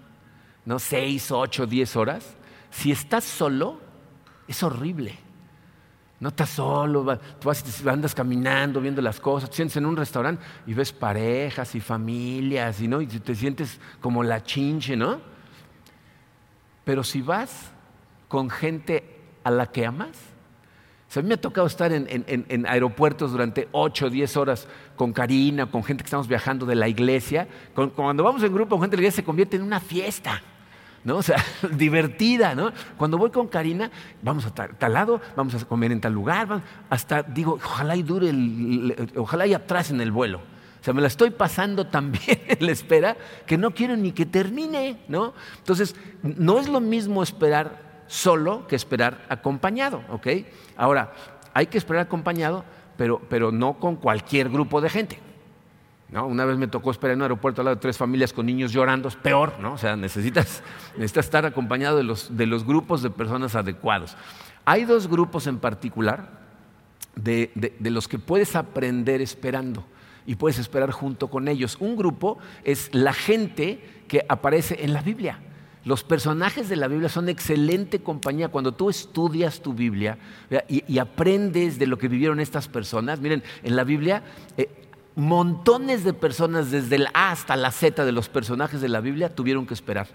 ¿No? 0.65 0.79
Seis, 0.79 1.29
ocho, 1.29 1.67
diez 1.67 1.95
horas. 1.95 2.35
Si 2.71 2.91
estás 2.91 3.23
solo, 3.23 3.79
es 4.47 4.63
horrible. 4.63 5.26
No 6.19 6.29
estás 6.29 6.49
solo, 6.49 7.19
tú 7.39 7.51
andas 7.89 8.15
caminando, 8.15 8.81
viendo 8.81 9.01
las 9.01 9.19
cosas, 9.19 9.51
te 9.51 9.57
sientes 9.57 9.77
en 9.77 9.85
un 9.85 9.95
restaurante 9.95 10.43
y 10.65 10.73
ves 10.73 10.91
parejas 10.91 11.75
y 11.75 11.79
familias 11.79 12.81
y, 12.81 12.87
¿no? 12.87 13.01
y 13.01 13.07
te 13.07 13.35
sientes 13.35 13.79
como 14.01 14.23
la 14.23 14.41
chinche, 14.43 14.95
¿no? 14.95 15.19
Pero 16.83 17.03
si 17.03 17.21
vas 17.21 17.71
con 18.27 18.49
gente 18.49 19.19
a 19.43 19.51
la 19.51 19.67
que 19.67 19.85
amas, 19.85 20.17
a 21.15 21.21
mí 21.21 21.27
me 21.27 21.35
ha 21.35 21.41
tocado 21.41 21.65
estar 21.65 21.91
en, 21.91 22.65
aeropuertos 22.67 23.31
durante 23.31 23.67
8 23.71 24.05
o 24.05 24.09
10 24.09 24.37
horas 24.37 24.67
con 24.95 25.13
Karina, 25.13 25.65
con 25.65 25.83
gente 25.83 26.03
que 26.03 26.07
estamos 26.07 26.27
viajando 26.27 26.65
de 26.65 26.75
la 26.75 26.87
iglesia. 26.87 27.47
cuando 27.95 28.23
vamos 28.23 28.43
en 28.43 28.53
grupo 28.53 28.71
con 28.75 28.81
gente 28.81 28.95
de 28.95 29.01
la 29.01 29.05
iglesia 29.05 29.21
se 29.21 29.25
convierte 29.25 29.55
en 29.55 29.63
una 29.63 29.79
fiesta. 29.79 30.41
¿No? 31.07 31.15
O 31.15 31.23
sea, 31.23 31.37
divertida, 31.71 32.53
¿no? 32.53 32.73
Cuando 32.97 33.17
voy 33.17 33.31
con 33.31 33.47
Karina, 33.47 33.89
vamos 34.21 34.45
a 34.45 34.53
tal, 34.53 34.93
lado, 34.93 35.21
vamos 35.37 35.55
a 35.55 35.65
comer 35.65 35.93
en 35.93 36.01
tal 36.01 36.11
lugar, 36.11 36.61
hasta 36.89 37.23
digo, 37.23 37.53
ojalá 37.53 37.95
y 37.95 38.03
dure, 38.03 38.33
ojalá 39.15 39.47
y 39.47 39.53
atrás 39.53 39.89
en 39.89 40.01
el 40.01 40.11
vuelo. 40.11 40.39
O 40.81 40.83
sea, 40.83 40.93
me 40.93 41.01
la 41.01 41.07
estoy 41.07 41.29
pasando 41.29 41.87
tan 41.87 42.11
bien 42.25 42.41
en 42.47 42.65
la 42.65 42.73
espera 42.73 43.15
que 43.45 43.57
no 43.57 43.71
quiero 43.71 43.95
ni 43.95 44.11
que 44.11 44.25
termine, 44.25 44.99
¿no? 45.07 45.33
Entonces, 45.59 45.95
no 46.21 46.59
es 46.59 46.67
lo 46.67 46.81
mismo 46.81 47.23
esperar 47.23 48.03
solo 48.07 48.67
que 48.67 48.75
esperar 48.75 49.25
acompañado, 49.29 50.03
¿ok? 50.09 50.27
Ahora, 50.75 51.13
hay 51.53 51.67
que 51.67 51.77
esperar 51.77 52.03
acompañado, 52.03 52.65
pero, 52.97 53.21
pero 53.29 53.53
no 53.53 53.79
con 53.79 53.95
cualquier 53.95 54.49
grupo 54.49 54.81
de 54.81 54.89
gente. 54.89 55.19
Una 56.11 56.45
vez 56.45 56.57
me 56.57 56.67
tocó 56.67 56.91
esperar 56.91 57.13
en 57.13 57.19
un 57.19 57.23
aeropuerto 57.23 57.61
al 57.61 57.65
lado 57.65 57.75
de 57.75 57.81
tres 57.81 57.97
familias 57.97 58.31
con 58.31 58.45
niños 58.45 58.71
llorando, 58.71 59.09
es 59.09 59.15
peor, 59.17 59.59
¿no? 59.59 59.73
O 59.73 59.77
sea, 59.77 59.97
necesitas, 59.97 60.63
estar 60.97 61.45
acompañado 61.45 61.97
de 61.97 62.03
los, 62.03 62.37
de 62.37 62.45
los, 62.45 62.65
grupos 62.65 63.01
de 63.01 63.09
personas 63.09 63.55
adecuados. 63.55 64.15
Hay 64.63 64.85
dos 64.85 65.09
grupos 65.09 65.47
en 65.47 65.59
particular 65.59 66.29
de, 67.15 67.51
de 67.77 67.91
los 67.91 68.07
que 68.07 68.19
puedes 68.19 68.55
aprender 68.55 69.21
esperando 69.21 69.85
y 70.25 70.35
puedes 70.35 70.59
esperar 70.59 70.91
junto 70.91 71.29
con 71.29 71.49
ellos. 71.49 71.77
Un 71.79 71.97
grupo 71.97 72.37
es 72.63 72.89
la 72.93 73.13
gente 73.13 74.03
que 74.07 74.25
aparece 74.29 74.85
en 74.85 74.93
la 74.93 75.01
Biblia. 75.01 75.39
Los 75.87 76.03
personajes 76.03 76.67
de 76.67 76.75
la 76.75 76.89
Biblia 76.89 77.07
son 77.07 77.29
excelente 77.29 77.99
compañía. 77.99 78.49
Cuando 78.49 78.73
tú 78.73 78.89
estudias 78.89 79.61
tu 79.61 79.73
Biblia 79.73 80.17
y, 80.67 80.97
aprendes 80.99 81.79
de 81.79 81.87
lo 81.87 81.97
que 81.97 82.09
vivieron 82.09 82.41
estas 82.41 82.67
personas, 82.67 83.21
miren, 83.21 83.41
en 83.63 83.75
la 83.77 83.85
Biblia 83.85 84.21
eh, 84.57 84.86
montones 85.17 86.03
de 86.03 86.13
personas, 86.13 86.69
desde 86.69 86.95
el 86.95 87.07
A 87.07 87.31
hasta 87.31 87.55
la 87.55 87.71
Z 87.71 88.05
de 88.05 88.11
los 88.11 88.29
personajes 88.29 88.81
de 88.81 88.87
la 88.87 89.01
Biblia, 89.01 89.33
tuvieron 89.33 89.65
que 89.65 89.73
esperar. 89.73 90.07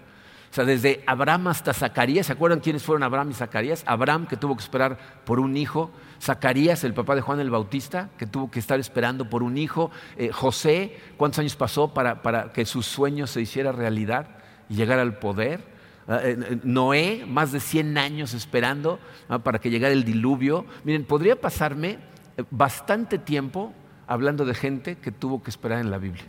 O 0.49 0.55
sea, 0.55 0.63
desde 0.63 1.03
Abraham 1.05 1.47
hasta 1.47 1.73
Zacarías, 1.73 2.27
¿se 2.27 2.31
acuerdan 2.31 2.61
quiénes 2.61 2.83
fueron 2.83 3.03
Abraham 3.03 3.31
y 3.31 3.33
Zacarías? 3.33 3.83
Abraham, 3.85 4.27
que 4.27 4.37
tuvo 4.37 4.55
que 4.55 4.63
esperar 4.63 4.97
por 5.25 5.41
un 5.41 5.57
hijo. 5.57 5.91
Zacarías, 6.21 6.85
el 6.85 6.93
papá 6.93 7.15
de 7.15 7.21
Juan 7.21 7.41
el 7.41 7.49
Bautista, 7.49 8.11
que 8.17 8.25
tuvo 8.27 8.49
que 8.49 8.59
estar 8.59 8.79
esperando 8.79 9.29
por 9.29 9.43
un 9.43 9.57
hijo. 9.57 9.91
Eh, 10.15 10.29
José, 10.31 10.97
¿cuántos 11.17 11.39
años 11.39 11.57
pasó 11.57 11.93
para, 11.93 12.53
que 12.53 12.65
sus 12.65 12.85
sueños 12.85 13.29
se 13.29 13.41
hiciera 13.41 13.73
realidad 13.73 14.27
y 14.69 14.75
llegar 14.75 14.99
al 14.99 15.17
poder? 15.19 15.65
Ah, 16.07 16.21
eh, 16.23 16.37
eh, 16.39 16.59
Noé, 16.63 17.25
más 17.27 17.51
de 17.51 17.59
100 17.59 17.97
años 17.97 18.33
esperando 18.33 18.99
ah, 19.27 19.39
para 19.39 19.59
que 19.59 19.69
llegara 19.69 19.93
el 19.93 20.05
diluvio. 20.05 20.65
Miren, 20.85 21.03
podría 21.03 21.41
pasarme 21.41 21.99
bastante 22.51 23.17
tiempo 23.17 23.73
hablando 24.07 24.45
de 24.45 24.53
gente 24.53 24.95
que 24.95 25.11
tuvo 25.11 25.43
que 25.43 25.49
esperar 25.49 25.79
en 25.79 25.91
la 25.91 25.97
Biblia. 25.97 26.25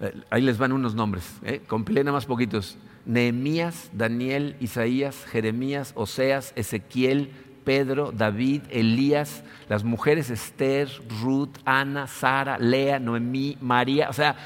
Eh, 0.00 0.14
ahí 0.30 0.42
les 0.42 0.58
van 0.58 0.72
unos 0.72 0.94
nombres, 0.94 1.36
¿eh? 1.42 1.62
compilé 1.66 2.04
nada 2.04 2.16
más 2.16 2.26
poquitos. 2.26 2.76
Nehemías, 3.04 3.90
Daniel, 3.92 4.56
Isaías, 4.60 5.24
Jeremías, 5.26 5.92
Oseas, 5.94 6.52
Ezequiel, 6.56 7.30
Pedro, 7.64 8.12
David, 8.12 8.62
Elías, 8.70 9.42
las 9.68 9.84
mujeres 9.84 10.30
Esther, 10.30 10.88
Ruth, 11.20 11.56
Ana, 11.64 12.06
Sara, 12.06 12.58
Lea, 12.58 12.98
Noemí, 12.98 13.58
María. 13.60 14.08
O 14.10 14.12
sea, 14.12 14.36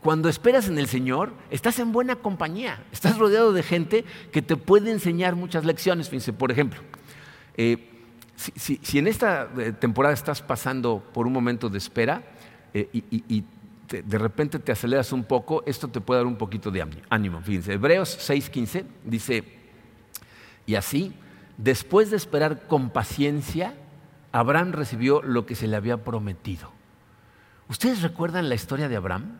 cuando 0.00 0.28
esperas 0.28 0.66
en 0.68 0.78
el 0.78 0.88
Señor, 0.88 1.32
estás 1.50 1.78
en 1.78 1.92
buena 1.92 2.16
compañía, 2.16 2.82
estás 2.90 3.18
rodeado 3.18 3.52
de 3.52 3.62
gente 3.62 4.04
que 4.32 4.42
te 4.42 4.56
puede 4.56 4.90
enseñar 4.90 5.36
muchas 5.36 5.64
lecciones. 5.64 6.08
Fíjense, 6.08 6.32
por 6.32 6.50
ejemplo, 6.50 6.80
eh, 7.56 7.91
si, 8.56 8.98
en 8.98 9.06
esta 9.06 9.48
eh, 9.56 9.72
temporada 9.72 10.14
estás 10.14 10.42
pasando 10.42 11.02
por 11.12 11.26
un 11.26 11.32
momento 11.32 11.68
de 11.68 11.78
espera 11.78 12.22
eh, 12.74 12.88
y, 12.92 13.44
de 13.92 14.16
repente 14.16 14.58
te 14.58 14.72
aceleras 14.72 15.12
un 15.12 15.22
poco, 15.22 15.62
esto 15.66 15.86
te 15.86 16.00
puede 16.00 16.20
dar 16.20 16.26
un 16.26 16.36
poquito 16.36 16.70
de 16.70 16.82
ánimo. 17.10 17.42
Fíjense, 17.42 17.74
Hebreos 17.74 18.18
6:15 18.26 18.86
dice, 19.04 19.44
y 20.64 20.76
así, 20.76 21.12
después 21.58 22.10
de 22.10 22.16
esperar 22.16 22.66
con 22.68 22.88
paciencia, 22.88 23.74
Abraham 24.32 24.72
recibió 24.72 25.20
lo 25.20 25.44
que 25.44 25.54
se 25.54 25.66
le 25.66 25.76
había 25.76 25.98
prometido. 25.98 26.72
¿Ustedes 27.68 28.00
recuerdan 28.00 28.48
la 28.48 28.54
historia 28.54 28.88
de 28.88 28.96
Abraham? 28.96 29.36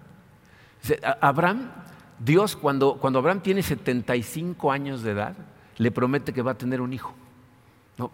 Abraham, 1.22 1.70
Dios, 2.18 2.54
cuando, 2.54 2.98
cuando 2.98 3.20
Abraham 3.20 3.40
tiene 3.40 3.62
75 3.62 4.70
años 4.70 5.02
de 5.02 5.12
edad, 5.12 5.34
le 5.78 5.90
promete 5.90 6.34
que 6.34 6.42
va 6.42 6.50
a 6.50 6.58
tener 6.58 6.82
un 6.82 6.92
hijo 6.92 7.14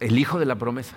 el 0.00 0.18
hijo 0.18 0.38
de 0.38 0.46
la 0.46 0.56
promesa. 0.56 0.96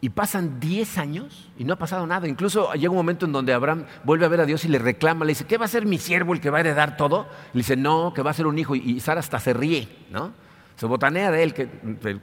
Y 0.00 0.10
pasan 0.10 0.60
10 0.60 0.98
años 0.98 1.50
y 1.56 1.64
no 1.64 1.74
ha 1.74 1.76
pasado 1.76 2.06
nada. 2.06 2.28
Incluso 2.28 2.72
llega 2.74 2.90
un 2.90 2.96
momento 2.96 3.24
en 3.24 3.32
donde 3.32 3.54
Abraham 3.54 3.86
vuelve 4.04 4.26
a 4.26 4.28
ver 4.28 4.40
a 4.40 4.46
Dios 4.46 4.64
y 4.64 4.68
le 4.68 4.78
reclama, 4.78 5.24
le 5.24 5.30
dice, 5.30 5.46
¿qué 5.46 5.56
va 5.56 5.64
a 5.64 5.68
ser 5.68 5.86
mi 5.86 5.98
siervo 5.98 6.34
el 6.34 6.40
que 6.40 6.50
va 6.50 6.58
a 6.58 6.60
heredar 6.60 6.96
todo? 6.96 7.26
Le 7.54 7.60
dice, 7.60 7.76
no, 7.76 8.12
que 8.12 8.20
va 8.20 8.30
a 8.30 8.34
ser 8.34 8.46
un 8.46 8.58
hijo. 8.58 8.74
Y 8.74 9.00
Sara 9.00 9.20
hasta 9.20 9.40
se 9.40 9.54
ríe, 9.54 9.88
¿no? 10.10 10.32
Se 10.76 10.86
botanea 10.86 11.30
de 11.30 11.42
él, 11.42 11.54
que, 11.54 11.68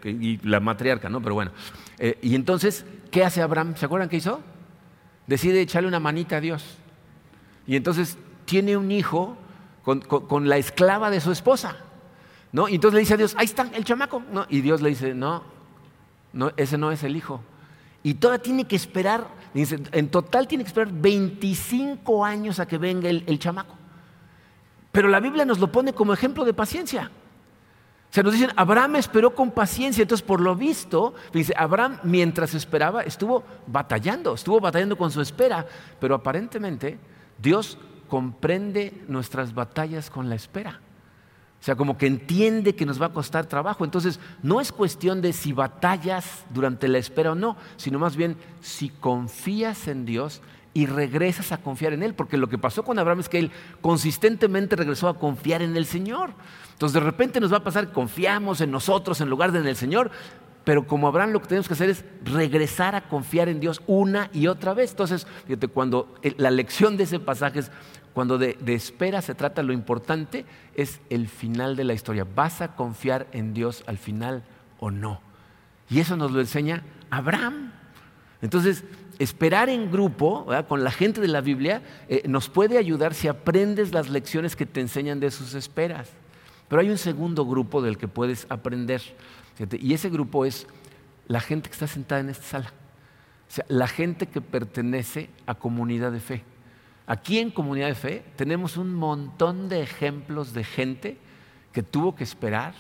y 0.03 0.37
la 0.47 0.59
matriarca, 0.59 1.09
¿no? 1.09 1.21
Pero 1.21 1.33
bueno. 1.35 1.51
Eh, 1.97 2.19
y 2.21 2.35
entonces, 2.35 2.85
¿qué 3.09 3.23
hace 3.23 3.41
Abraham? 3.41 3.75
¿Se 3.75 3.85
acuerdan 3.85 4.09
qué 4.09 4.17
hizo? 4.17 4.41
Decide 5.25 5.61
echarle 5.61 5.87
una 5.87 5.99
manita 5.99 6.37
a 6.37 6.41
Dios. 6.41 6.77
Y 7.65 7.77
entonces 7.77 8.17
tiene 8.45 8.75
un 8.75 8.91
hijo 8.91 9.37
con, 9.83 10.49
la 10.49 10.57
esclava 10.57 11.09
de 11.09 11.21
su 11.21 11.31
esposa. 11.31 11.77
¿no? 12.51 12.67
Y 12.67 12.75
entonces 12.75 12.95
le 12.95 12.99
dice 12.99 13.13
a 13.13 13.17
Dios, 13.17 13.35
ahí 13.37 13.45
está 13.45 13.69
el 13.73 13.85
chamaco. 13.85 14.21
¿no? 14.31 14.45
Y 14.49 14.61
Dios 14.61 14.81
le 14.81 14.89
dice, 14.89 15.13
no, 15.13 15.43
ese 16.57 16.77
no 16.77 16.91
es 16.91 17.03
el 17.03 17.15
hijo. 17.15 17.41
Y 18.03 18.15
todavía 18.15 18.41
tiene 18.41 18.65
que 18.65 18.75
esperar, 18.75 19.27
en 19.53 20.09
total 20.09 20.47
tiene 20.47 20.63
que 20.63 20.69
esperar 20.69 20.91
25 20.91 22.25
años 22.25 22.59
a 22.59 22.67
que 22.67 22.77
venga 22.77 23.09
el, 23.09 23.39
chamaco. 23.39 23.75
Pero 24.91 25.07
la 25.07 25.19
Biblia 25.19 25.45
nos 25.45 25.59
lo 25.59 25.71
pone 25.71 25.93
como 25.93 26.13
ejemplo 26.13 26.43
de 26.43 26.53
paciencia. 26.53 27.11
Se 28.09 28.23
nos 28.23 28.33
dicen, 28.33 28.49
Abraham 28.57 28.97
esperó 28.97 29.33
con 29.33 29.51
paciencia. 29.51 30.01
Entonces, 30.01 30.25
por 30.25 30.41
lo 30.41 30.55
visto, 30.55 31.13
dice, 31.31 31.53
Abraham 31.55 31.99
mientras 32.03 32.53
esperaba 32.53 33.03
estuvo 33.03 33.43
batallando, 33.67 34.33
estuvo 34.33 34.59
batallando 34.59 34.97
con 34.97 35.11
su 35.11 35.21
espera. 35.21 35.65
Pero 35.99 36.15
aparentemente 36.15 36.99
Dios 37.37 37.77
comprende 38.09 39.03
nuestras 39.07 39.53
batallas 39.53 40.09
con 40.09 40.27
la 40.27 40.35
espera. 40.35 40.81
O 41.61 41.63
sea, 41.63 41.75
como 41.75 41.95
que 41.95 42.07
entiende 42.07 42.73
que 42.73 42.87
nos 42.87 42.99
va 42.99 43.05
a 43.05 43.13
costar 43.13 43.45
trabajo. 43.45 43.85
Entonces, 43.85 44.19
no 44.41 44.61
es 44.61 44.71
cuestión 44.71 45.21
de 45.21 45.31
si 45.31 45.53
batallas 45.53 46.43
durante 46.49 46.87
la 46.87 46.97
espera 46.97 47.33
o 47.33 47.35
no, 47.35 47.55
sino 47.77 47.99
más 47.99 48.15
bien 48.15 48.35
si 48.61 48.89
confías 48.89 49.87
en 49.87 50.03
Dios 50.03 50.41
y 50.73 50.87
regresas 50.87 51.51
a 51.51 51.59
confiar 51.59 51.93
en 51.93 52.01
Él. 52.01 52.15
Porque 52.15 52.37
lo 52.37 52.49
que 52.49 52.57
pasó 52.57 52.81
con 52.81 52.97
Abraham 52.97 53.19
es 53.19 53.29
que 53.29 53.37
Él 53.37 53.51
consistentemente 53.79 54.75
regresó 54.75 55.07
a 55.07 55.19
confiar 55.19 55.61
en 55.61 55.77
el 55.77 55.85
Señor. 55.85 56.31
Entonces, 56.73 56.95
de 56.95 56.99
repente 56.99 57.39
nos 57.39 57.53
va 57.53 57.57
a 57.57 57.63
pasar, 57.63 57.91
confiamos 57.91 58.59
en 58.61 58.71
nosotros 58.71 59.21
en 59.21 59.29
lugar 59.29 59.51
de 59.51 59.59
en 59.59 59.67
el 59.67 59.75
Señor. 59.75 60.09
Pero 60.63 60.85
como 60.87 61.07
Abraham 61.07 61.31
lo 61.31 61.41
que 61.41 61.47
tenemos 61.47 61.67
que 61.67 61.73
hacer 61.73 61.89
es 61.89 62.05
regresar 62.23 62.95
a 62.95 63.01
confiar 63.01 63.49
en 63.49 63.59
Dios 63.59 63.81
una 63.85 64.29
y 64.33 64.47
otra 64.47 64.73
vez. 64.73 64.91
Entonces, 64.91 65.27
fíjate, 65.45 65.67
cuando 65.67 66.15
la 66.37 66.49
lección 66.49 66.97
de 66.97 67.03
ese 67.03 67.19
pasaje 67.19 67.59
es 67.59 67.71
cuando 68.13 68.37
de, 68.37 68.57
espera 68.67 69.21
se 69.21 69.35
trata, 69.35 69.63
lo 69.63 69.73
importante 69.73 70.45
es 70.75 70.99
el 71.09 71.27
final 71.27 71.75
de 71.75 71.85
la 71.85 71.93
historia. 71.93 72.25
¿Vas 72.35 72.61
a 72.61 72.75
confiar 72.75 73.27
en 73.31 73.53
Dios 73.53 73.83
al 73.87 73.97
final 73.97 74.43
o 74.79 74.91
no? 74.91 75.21
Y 75.89 75.99
eso 75.99 76.17
nos 76.17 76.31
lo 76.31 76.41
enseña 76.41 76.83
Abraham. 77.09 77.71
Entonces, 78.41 78.83
esperar 79.19 79.69
en 79.69 79.91
grupo, 79.91 80.47
con 80.67 80.83
la 80.83 80.91
gente 80.91 81.21
de 81.21 81.27
la 81.27 81.41
Biblia, 81.41 81.81
eh, 82.09 82.23
nos 82.27 82.49
puede 82.49 82.77
ayudar 82.77 83.13
si 83.13 83.27
aprendes 83.27 83.93
las 83.93 84.09
lecciones 84.09 84.55
que 84.55 84.65
te 84.65 84.81
enseñan 84.81 85.19
de 85.19 85.31
sus 85.31 85.53
esperas. 85.53 86.09
Pero 86.67 86.81
hay 86.81 86.89
un 86.89 86.97
segundo 86.97 87.45
grupo 87.45 87.81
del 87.81 87.97
que 87.97 88.07
puedes 88.07 88.45
aprender. 88.49 89.01
y 89.79 89.93
ese 89.93 90.09
grupo 90.09 90.45
es 90.45 90.67
la 91.27 91.39
gente 91.39 91.69
que 91.69 91.73
está 91.73 91.87
sentada 91.87 92.21
en 92.21 92.29
esta 92.29 92.43
sala. 92.43 92.73
O 93.49 93.53
sea, 93.53 93.65
la 93.67 93.87
gente 93.87 94.27
que 94.27 94.41
pertenece 94.41 95.29
a 95.45 95.55
comunidad 95.55 96.11
de 96.11 96.19
fe. 96.19 96.43
Aquí 97.11 97.39
en 97.39 97.51
Comunidad 97.51 97.87
de 97.87 97.95
Fe 97.95 98.23
tenemos 98.37 98.77
un 98.77 98.95
montón 98.95 99.67
de 99.67 99.81
ejemplos 99.81 100.53
de 100.53 100.63
gente 100.63 101.17
que 101.73 101.83
tuvo 101.83 102.15
que 102.15 102.23
esperar 102.23 102.73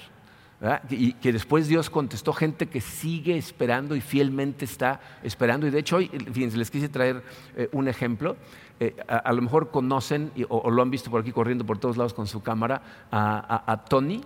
y 0.89 1.11
que 1.15 1.33
después 1.33 1.67
Dios 1.67 1.89
contestó, 1.89 2.31
gente 2.31 2.67
que 2.67 2.79
sigue 2.79 3.35
esperando 3.35 3.93
y 3.93 3.99
fielmente 3.99 4.63
está 4.63 5.01
esperando. 5.21 5.67
Y 5.67 5.69
de 5.69 5.79
hecho 5.79 5.97
hoy, 5.97 6.07
fíjense, 6.31 6.55
les 6.55 6.71
quise 6.71 6.87
traer 6.87 7.21
eh, 7.57 7.67
un 7.73 7.89
ejemplo. 7.89 8.37
Eh, 8.79 8.95
a, 9.05 9.33
lo 9.33 9.41
mejor 9.41 9.69
conocen 9.69 10.31
o, 10.47 10.71
lo 10.71 10.81
han 10.81 10.91
visto 10.91 11.11
por 11.11 11.19
aquí 11.19 11.33
corriendo 11.33 11.65
por 11.65 11.77
todos 11.77 11.97
lados 11.97 12.13
con 12.13 12.25
su 12.25 12.41
cámara 12.41 13.09
a, 13.11 13.83
Tony 13.89 14.21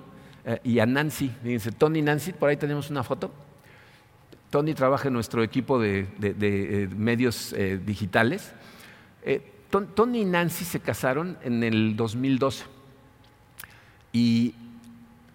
eh, 0.45 0.59
y 0.63 0.77
a 0.77 0.85
Nancy. 0.85 1.31
Fíjense, 1.41 1.71
Tony 1.71 1.97
y 1.97 2.03
Nancy, 2.03 2.31
por 2.31 2.49
ahí 2.49 2.57
tenemos 2.57 2.91
una 2.91 3.01
foto. 3.01 3.31
Tony 4.51 4.75
trabaja 4.75 5.07
en 5.07 5.15
nuestro 5.15 5.41
equipo 5.41 5.79
de, 5.79 6.87
medios 6.95 7.55
digitales. 7.83 8.53
Tony 9.83 10.21
y 10.21 10.25
Nancy 10.25 10.63
se 10.65 10.79
casaron 10.79 11.37
en 11.43 11.63
el 11.63 11.95
2012 11.95 12.65
y 14.13 14.55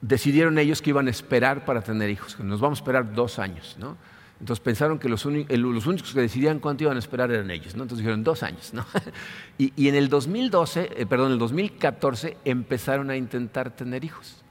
decidieron 0.00 0.58
ellos 0.58 0.80
que 0.80 0.90
iban 0.90 1.06
a 1.06 1.10
esperar 1.10 1.64
para 1.64 1.82
tener 1.82 2.08
hijos, 2.08 2.36
que 2.36 2.42
nos 2.42 2.60
vamos 2.60 2.78
a 2.78 2.82
esperar 2.82 3.14
dos 3.14 3.38
años. 3.38 3.76
¿no? 3.78 3.96
Entonces 4.40 4.62
pensaron 4.64 4.98
que 4.98 5.08
los, 5.08 5.26
únicos 5.26 6.14
que 6.14 6.20
decidían 6.20 6.58
cuánto 6.60 6.84
iban 6.84 6.96
a 6.96 6.98
esperar 6.98 7.30
eran 7.30 7.50
ellos. 7.50 7.76
¿no? 7.76 7.82
Entonces 7.82 7.98
dijeron 7.98 8.24
dos 8.24 8.42
años. 8.42 8.72
y, 9.58 9.88
en 9.88 9.94
el 9.94 10.08
2012, 10.08 10.90
eh, 10.96 11.06
perdón, 11.06 11.26
en 11.26 11.32
el 11.34 11.38
2014 11.38 12.38
empezaron 12.44 13.10
a 13.10 13.16
intentar 13.16 13.70
tener 13.76 14.04
hijos. 14.04 14.42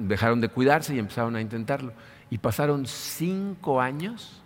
Dejaron 0.00 0.40
de 0.40 0.48
cuidarse 0.48 0.94
y 0.94 0.98
empezaron 0.98 1.36
a 1.36 1.40
intentarlo. 1.40 1.92
Y 2.30 2.38
pasaron 2.38 2.86
cinco 2.86 3.80
años 3.80 4.41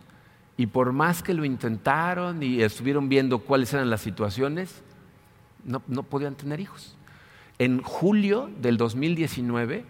y 0.57 0.67
por 0.67 0.93
más 0.93 1.23
que 1.23 1.35
lo 1.35 1.45
intentaron 1.45 2.43
y 2.43 2.63
estuvieron 2.63 3.09
viendo 3.09 3.41
cuáles 3.41 3.73
eran 3.75 3.91
las 3.91 4.01
situaciones, 4.01 4.83
no, 5.65 5.81
podían 6.05 6.35
tener 6.35 6.61
hijos. 6.61 6.97
En 7.59 7.83
julio 7.83 8.51
del 8.61 8.77
2019 8.77 9.85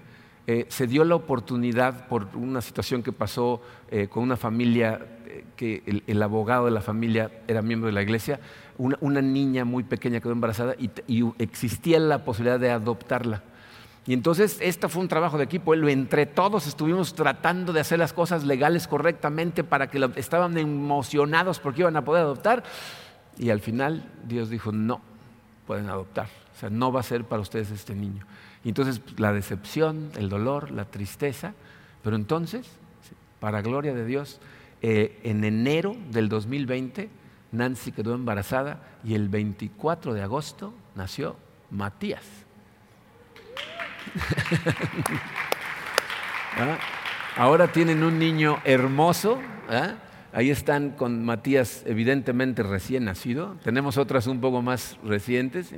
eh, 0.47 0.67
se 0.69 0.87
dio 0.87 1.05
la 1.05 1.15
oportunidad 1.15 2.09
por 2.09 2.29
una 2.35 2.61
situación 2.61 3.03
que 3.03 3.13
pasó 3.13 3.61
eh, 3.91 4.09
con 4.09 4.23
una 4.23 4.37
familia, 4.37 5.05
eh, 5.27 5.45
que 5.57 6.03
el, 6.07 6.23
abogado 6.23 6.65
de 6.67 6.71
la 6.71 6.81
familia 6.81 7.31
era 7.47 7.63
miembro 7.63 7.89
de 7.89 7.93
la 7.93 8.03
iglesia, 8.03 8.41
una, 8.79 9.23
niña 9.23 9.65
muy 9.65 9.85
pequeña 9.85 10.21
quedó 10.21 10.33
embarazada 10.33 10.75
y 10.79 11.25
existía 11.39 11.99
la 11.99 12.25
posibilidad 12.25 12.61
de 12.61 12.71
adoptarla. 12.71 13.43
Y 14.07 14.13
entonces, 14.13 14.59
este 14.61 14.89
fue 14.89 15.03
un 15.03 15.09
trabajo 15.09 15.37
de 15.37 15.45
equipo. 15.45 15.75
Entre 15.75 16.27
todos 16.27 16.69
estuvimos 16.69 17.15
tratando 17.15 17.73
de 17.73 17.81
hacer 17.81 17.99
las 17.99 18.13
cosas 18.13 18.45
legales 18.45 18.87
correctamente 18.87 19.65
para 19.65 19.91
que 19.91 20.09
estaban 20.15 20.57
emocionados 20.59 21.59
porque 21.59 21.81
iban 21.81 21.97
a 21.97 22.05
poder 22.05 22.23
adoptar. 22.23 22.63
Y 23.37 23.51
al 23.51 23.61
final 23.61 24.09
Dios 24.27 24.49
dijo, 24.49 24.71
no, 24.71 25.01
pueden 25.67 25.89
adoptar. 25.89 26.29
O 26.55 26.59
sea, 26.59 26.71
no 26.71 26.93
va 26.93 27.01
a 27.01 27.03
ser 27.03 27.25
para 27.25 27.43
ustedes 27.43 27.71
este 27.73 27.97
niño. 27.97 28.25
Y 28.63 28.69
entonces 28.69 29.03
la 29.17 29.33
decepción, 29.33 30.11
el 30.17 30.29
dolor, 30.29 30.71
la 30.71 30.85
tristeza. 30.85 31.55
Pero 32.05 32.15
entonces, 32.15 32.69
para 33.41 33.61
gloria 33.61 33.93
de 33.93 34.05
Dios, 34.05 34.41
eh, 34.83 35.19
en 35.25 35.43
enero 35.43 35.97
del 36.11 36.29
2020, 36.29 37.11
Nancy 37.51 37.91
quedó 37.91 38.15
embarazada 38.15 38.81
y 39.03 39.15
el 39.15 39.29
24 39.29 40.15
de 40.15 40.23
agosto 40.23 40.73
nació 40.95 41.35
Matías. 41.71 42.46
¿Ah? 46.59 46.79
Ahora 47.37 47.69
tienen 47.69 48.03
un 48.03 48.19
niño 48.19 48.59
hermoso. 48.65 49.41
¿ah? 49.69 49.95
Ahí 50.33 50.51
están 50.51 50.91
con 50.91 51.25
Matías, 51.25 51.83
evidentemente 51.87 52.63
recién 52.63 53.05
nacido. 53.05 53.57
Tenemos 53.63 53.99
otras 53.99 54.27
un 54.27 54.41
poco 54.41 54.63
más 54.63 54.99
recientes. 55.05 55.73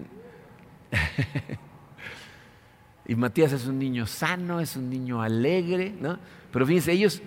y 3.07 3.15
Matías 3.15 3.53
es 3.53 3.67
un 3.67 3.79
niño 3.79 4.07
sano, 4.07 4.61
es 4.61 4.77
un 4.77 4.89
niño 4.89 5.23
alegre. 5.23 5.95
¿no? 6.01 6.19
Pero 6.53 6.67
fíjense, 6.67 6.93
ellos 6.93 7.23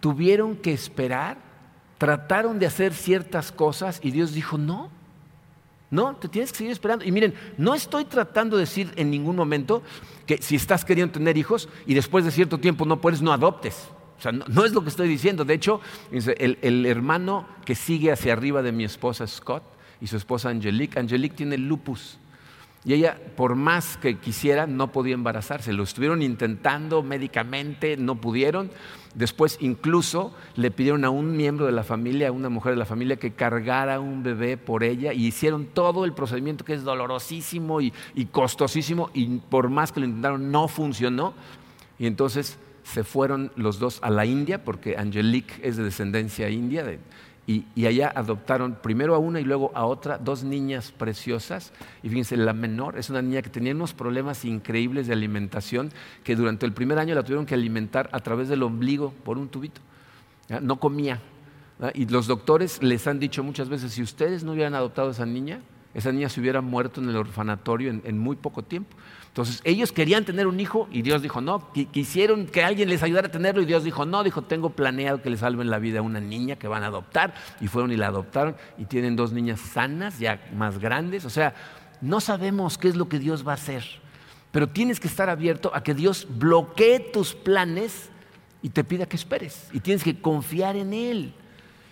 tuvieron 0.00 0.56
que 0.56 0.72
esperar, 0.72 1.38
trataron 1.98 2.58
de 2.58 2.66
hacer 2.66 2.92
ciertas 2.92 3.52
cosas 3.52 4.00
y 4.02 4.10
Dios 4.10 4.32
dijo, 4.32 4.58
no, 4.58 4.90
no, 5.94 6.16
te 6.16 6.28
tienes 6.28 6.50
que 6.50 6.58
seguir 6.58 6.72
esperando. 6.72 7.04
Y 7.04 7.12
miren, 7.12 7.34
no 7.56 7.74
estoy 7.74 8.04
tratando 8.04 8.56
de 8.56 8.62
decir 8.62 8.92
en 8.96 9.10
ningún 9.10 9.36
momento 9.36 9.82
que 10.26 10.38
si 10.38 10.56
estás 10.56 10.84
queriendo 10.84 11.12
tener 11.12 11.36
hijos 11.36 11.68
y 11.86 11.94
después 11.94 12.24
de 12.24 12.30
cierto 12.30 12.58
tiempo 12.58 12.84
no 12.84 13.00
puedes, 13.00 13.22
no 13.22 13.32
adoptes. 13.32 13.88
sea, 14.20 14.32
no, 14.32 14.64
es 14.64 14.72
lo 14.72 14.82
que 14.82 14.88
estoy 14.88 15.08
diciendo. 15.08 15.44
De 15.44 15.54
hecho, 15.54 15.80
el, 16.10 16.58
el, 16.60 16.86
hermano 16.86 17.46
que 17.64 17.74
sigue 17.74 18.10
hacia 18.10 18.32
arriba 18.32 18.62
de 18.62 18.72
mi 18.72 18.84
esposa 18.84 19.26
Scott 19.26 19.62
y 20.00 20.06
su 20.06 20.16
esposa 20.16 20.48
Angelique, 20.50 20.98
Angelique 20.98 21.36
tiene 21.36 21.56
lupus. 21.56 22.18
Y 22.84 22.92
ella, 22.92 23.18
por 23.36 23.54
más 23.54 23.96
que 23.96 24.18
quisiera, 24.18 24.66
no 24.66 24.92
podía 24.92 25.14
embarazarse. 25.14 25.72
Lo 25.72 25.84
estuvieron 25.84 26.20
intentando 26.20 27.02
médicamente, 27.02 27.96
no 27.96 28.16
pudieron. 28.16 28.70
Después 29.14 29.58
incluso 29.60 30.34
le 30.56 30.70
pidieron 30.70 31.04
a 31.04 31.10
un 31.10 31.36
miembro 31.36 31.66
de 31.66 31.72
la 31.72 31.84
familia, 31.84 32.28
a 32.28 32.32
una 32.32 32.48
mujer 32.48 32.72
de 32.72 32.78
la 32.78 32.84
familia, 32.84 33.16
que 33.16 33.32
cargara 33.32 34.00
un 34.00 34.22
bebé 34.22 34.56
por 34.56 34.82
ella 34.82 35.12
y 35.12 35.26
hicieron 35.26 35.66
todo 35.66 36.04
el 36.04 36.12
procedimiento 36.12 36.64
que 36.64 36.74
es 36.74 36.82
dolorosísimo 36.82 37.80
y, 37.80 37.92
costosísimo 38.32 39.10
y 39.14 39.38
por 39.38 39.70
más 39.70 39.92
que 39.92 40.00
lo 40.00 40.06
intentaron 40.06 40.50
no 40.50 40.68
funcionó. 40.68 41.32
Y 41.98 42.06
entonces 42.06 42.58
se 42.82 43.04
fueron 43.04 43.50
los 43.56 43.78
dos 43.78 44.00
a 44.02 44.10
la 44.10 44.26
India, 44.26 44.62
porque 44.62 44.98
Angelique 44.98 45.54
es 45.62 45.76
de 45.76 45.84
descendencia 45.84 46.50
india, 46.50 46.84
de, 46.84 46.98
y, 47.46 47.86
allá 47.86 48.10
adoptaron 48.14 48.76
primero 48.80 49.14
a 49.14 49.18
una 49.18 49.38
y 49.38 49.44
luego 49.44 49.70
a 49.74 49.84
otra, 49.84 50.16
dos 50.16 50.44
niñas 50.44 50.92
preciosas. 50.92 51.72
Y 52.02 52.08
fíjense, 52.08 52.36
la 52.36 52.54
menor 52.54 52.98
es 52.98 53.10
una 53.10 53.20
niña 53.20 53.42
que 53.42 53.50
tenía 53.50 53.74
unos 53.74 53.92
problemas 53.92 54.44
increíbles 54.44 55.06
de 55.06 55.12
alimentación, 55.12 55.92
que 56.22 56.36
durante 56.36 56.64
el 56.64 56.72
primer 56.72 56.98
año 56.98 57.14
la 57.14 57.22
tuvieron 57.22 57.44
que 57.44 57.54
alimentar 57.54 58.08
a 58.12 58.20
través 58.20 58.48
del 58.48 58.62
ombligo 58.62 59.12
por 59.24 59.36
un 59.36 59.48
tubito. 59.48 59.80
No 60.62 60.80
comía. 60.80 61.20
Y 61.94 62.06
los 62.06 62.26
doctores 62.26 62.82
les 62.82 63.06
han 63.06 63.18
dicho 63.18 63.42
muchas 63.42 63.68
veces, 63.68 63.92
si 63.92 64.02
ustedes 64.02 64.42
no 64.42 64.52
hubieran 64.52 64.74
adoptado 64.74 65.08
a 65.08 65.10
esa 65.10 65.26
niña, 65.26 65.60
esa 65.92 66.12
niña 66.12 66.28
se 66.28 66.40
hubiera 66.40 66.62
muerto 66.62 67.00
en 67.02 67.10
el 67.10 67.16
orfanatorio 67.16 67.90
en 67.90 68.18
muy 68.18 68.36
poco 68.36 68.62
tiempo. 68.62 68.96
Entonces 69.34 69.60
ellos 69.64 69.90
querían 69.90 70.24
tener 70.24 70.46
un 70.46 70.60
hijo 70.60 70.86
y 70.92 71.02
Dios 71.02 71.20
dijo 71.20 71.40
no, 71.40 71.72
quisieron 71.72 72.46
que 72.46 72.62
alguien 72.62 72.88
les 72.88 73.02
ayudara 73.02 73.26
a 73.26 73.30
tenerlo 73.32 73.62
y 73.62 73.64
Dios 73.64 73.82
dijo 73.82 74.06
no, 74.06 74.22
dijo 74.22 74.42
tengo 74.42 74.70
planeado 74.70 75.22
que 75.22 75.28
le 75.28 75.36
salven 75.36 75.70
la 75.70 75.80
vida 75.80 75.98
a 75.98 76.02
una 76.02 76.20
niña 76.20 76.54
que 76.54 76.68
van 76.68 76.84
a 76.84 76.86
adoptar 76.86 77.34
y 77.60 77.66
fueron 77.66 77.90
y 77.90 77.96
la 77.96 78.06
adoptaron 78.06 78.54
y 78.78 78.84
tienen 78.84 79.16
dos 79.16 79.32
niñas 79.32 79.58
sanas, 79.58 80.20
ya 80.20 80.40
más 80.54 80.78
grandes, 80.78 81.24
o 81.24 81.30
sea, 81.30 81.52
no 82.00 82.20
sabemos 82.20 82.78
qué 82.78 82.86
es 82.86 82.94
lo 82.94 83.08
que 83.08 83.18
Dios 83.18 83.44
va 83.44 83.50
a 83.50 83.54
hacer, 83.56 83.82
pero 84.52 84.68
tienes 84.68 85.00
que 85.00 85.08
estar 85.08 85.28
abierto 85.28 85.72
a 85.74 85.82
que 85.82 85.94
Dios 85.94 86.28
bloquee 86.30 87.00
tus 87.00 87.34
planes 87.34 88.10
y 88.62 88.68
te 88.68 88.84
pida 88.84 89.06
que 89.06 89.16
esperes 89.16 89.66
y 89.72 89.80
tienes 89.80 90.04
que 90.04 90.20
confiar 90.20 90.76
en 90.76 90.94
Él. 90.94 91.34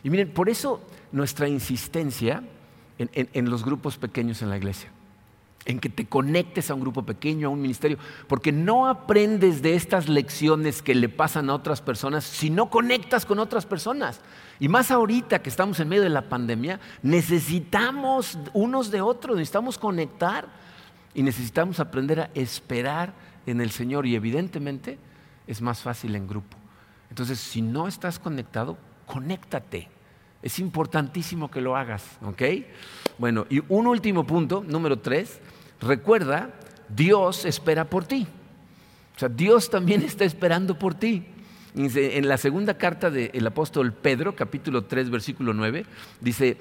Y 0.04 0.10
miren, 0.10 0.30
por 0.30 0.48
eso 0.48 0.80
nuestra 1.10 1.48
insistencia 1.48 2.44
en 2.98 3.50
los 3.50 3.64
grupos 3.64 3.96
pequeños 3.96 4.42
en 4.42 4.50
la 4.50 4.58
iglesia 4.58 4.92
en 5.64 5.78
que 5.78 5.88
te 5.88 6.06
conectes 6.06 6.70
a 6.70 6.74
un 6.74 6.80
grupo 6.80 7.04
pequeño, 7.04 7.48
a 7.48 7.50
un 7.50 7.60
ministerio, 7.60 7.98
porque 8.26 8.52
no 8.52 8.88
aprendes 8.88 9.62
de 9.62 9.74
estas 9.74 10.08
lecciones 10.08 10.82
que 10.82 10.94
le 10.94 11.08
pasan 11.08 11.50
a 11.50 11.54
otras 11.54 11.80
personas 11.80 12.24
si 12.24 12.50
no 12.50 12.68
conectas 12.70 13.24
con 13.26 13.38
otras 13.38 13.66
personas. 13.66 14.20
Y 14.58 14.68
más 14.68 14.90
ahorita 14.90 15.42
que 15.42 15.48
estamos 15.48 15.78
en 15.80 15.88
medio 15.88 16.02
de 16.02 16.08
la 16.08 16.28
pandemia, 16.28 16.80
necesitamos 17.02 18.38
unos 18.52 18.90
de 18.90 19.00
otros, 19.00 19.36
necesitamos 19.36 19.78
conectar 19.78 20.46
y 21.14 21.22
necesitamos 21.22 21.80
aprender 21.80 22.20
a 22.20 22.30
esperar 22.34 23.14
en 23.46 23.60
el 23.60 23.70
Señor 23.70 24.06
y 24.06 24.14
evidentemente 24.14 24.98
es 25.46 25.60
más 25.60 25.80
fácil 25.80 26.14
en 26.14 26.26
grupo. 26.26 26.56
Entonces, 27.10 27.38
si 27.38 27.60
no 27.60 27.88
estás 27.88 28.18
conectado, 28.18 28.78
conéctate. 29.06 29.88
Es 30.42 30.58
importantísimo 30.58 31.50
que 31.50 31.60
lo 31.60 31.76
hagas, 31.76 32.04
¿ok? 32.22 32.42
Bueno, 33.18 33.46
y 33.48 33.62
un 33.68 33.86
último 33.86 34.24
punto, 34.24 34.64
número 34.66 34.98
tres, 34.98 35.40
recuerda, 35.82 36.50
Dios 36.88 37.44
espera 37.44 37.84
por 37.84 38.04
ti. 38.04 38.26
O 39.16 39.18
sea, 39.18 39.28
Dios 39.28 39.70
también 39.70 40.02
está 40.06 40.24
esperando 40.24 40.78
por 40.78 40.94
ti. 40.94 41.26
En 41.74 42.28
la 42.28 42.36
segunda 42.36 42.76
carta 42.76 43.10
del 43.10 43.46
apóstol 43.46 43.94
Pedro, 43.94 44.36
capítulo 44.36 44.84
3, 44.84 45.08
versículo 45.08 45.54
9, 45.54 45.86
dice, 46.20 46.58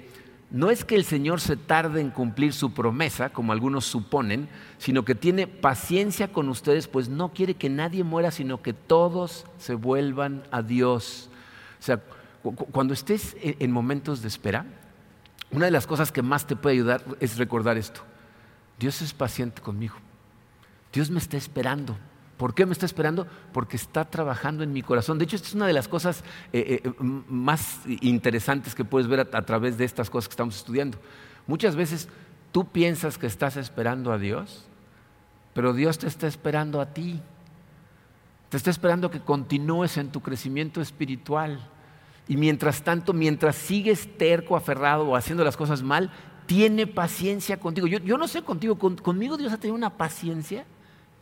no 0.51 0.69
es 0.69 0.85
que 0.85 0.95
el 0.95 1.03
Señor 1.03 1.41
se 1.41 1.57
tarde 1.57 1.99
en 1.99 2.11
cumplir 2.11 2.53
su 2.53 2.73
promesa, 2.73 3.29
como 3.29 3.51
algunos 3.51 3.85
suponen, 3.85 4.47
sino 4.77 5.03
que 5.03 5.15
tiene 5.15 5.47
paciencia 5.47 6.31
con 6.31 6.47
ustedes, 6.47 6.87
pues 6.87 7.09
no 7.09 7.33
quiere 7.33 7.55
que 7.55 7.69
nadie 7.69 8.05
muera, 8.05 8.31
sino 8.31 8.61
que 8.61 8.73
todos 8.73 9.45
se 9.57 9.75
vuelvan 9.75 10.43
a 10.51 10.61
Dios. 10.61 11.29
O 11.79 11.83
sea, 11.83 12.01
cuando 12.41 12.93
estés 12.93 13.35
en 13.41 13.71
momentos 13.71 14.21
de 14.21 14.29
espera, 14.29 14.65
una 15.51 15.65
de 15.65 15.71
las 15.71 15.87
cosas 15.87 16.11
que 16.11 16.21
más 16.21 16.47
te 16.47 16.55
puede 16.55 16.75
ayudar 16.75 17.03
es 17.19 17.37
recordar 17.37 17.77
esto. 17.77 18.01
Dios 18.81 18.99
es 19.03 19.13
paciente 19.13 19.61
conmigo. 19.61 19.93
Dios 20.91 21.11
me 21.11 21.19
está 21.19 21.37
esperando. 21.37 21.95
¿Por 22.35 22.55
qué 22.55 22.65
me 22.65 22.73
está 22.73 22.87
esperando? 22.87 23.27
Porque 23.53 23.75
está 23.75 24.05
trabajando 24.05 24.63
en 24.63 24.73
mi 24.73 24.81
corazón. 24.81 25.19
De 25.19 25.25
hecho, 25.25 25.35
esta 25.35 25.49
es 25.49 25.53
una 25.53 25.67
de 25.67 25.73
las 25.73 25.87
cosas 25.87 26.23
eh, 26.51 26.81
eh, 26.83 26.91
más 26.99 27.81
interesantes 28.01 28.73
que 28.73 28.83
puedes 28.83 29.07
ver 29.07 29.19
a, 29.19 29.41
través 29.43 29.77
de 29.77 29.85
estas 29.85 30.09
cosas 30.09 30.29
que 30.29 30.33
estamos 30.33 30.55
estudiando. 30.55 30.97
Muchas 31.45 31.75
veces 31.75 32.09
tú 32.51 32.69
piensas 32.69 33.19
que 33.19 33.27
estás 33.27 33.55
esperando 33.55 34.11
a 34.11 34.17
Dios, 34.17 34.65
pero 35.53 35.73
Dios 35.73 35.99
te 35.99 36.07
está 36.07 36.25
esperando 36.25 36.81
a 36.81 36.87
ti. 36.87 37.21
Te 38.49 38.57
está 38.57 38.71
esperando 38.71 39.11
que 39.11 39.21
continúes 39.21 39.97
en 39.97 40.11
tu 40.11 40.21
crecimiento 40.21 40.81
espiritual. 40.81 41.59
Y 42.27 42.35
mientras 42.35 42.81
tanto, 42.81 43.13
mientras 43.13 43.55
sigues 43.55 44.17
terco, 44.17 44.55
aferrado 44.55 45.07
o 45.07 45.15
haciendo 45.15 45.43
las 45.43 45.55
cosas 45.55 45.83
mal, 45.83 46.09
tiene 46.51 46.85
paciencia 46.85 47.57
contigo. 47.57 47.87
Yo, 47.87 48.17
no 48.17 48.27
sé 48.27 48.41
contigo, 48.41 48.77
conmigo 48.77 49.37
Dios 49.37 49.53
ha 49.53 49.57
tenido 49.57 49.73
una 49.73 49.89
paciencia 49.89 50.65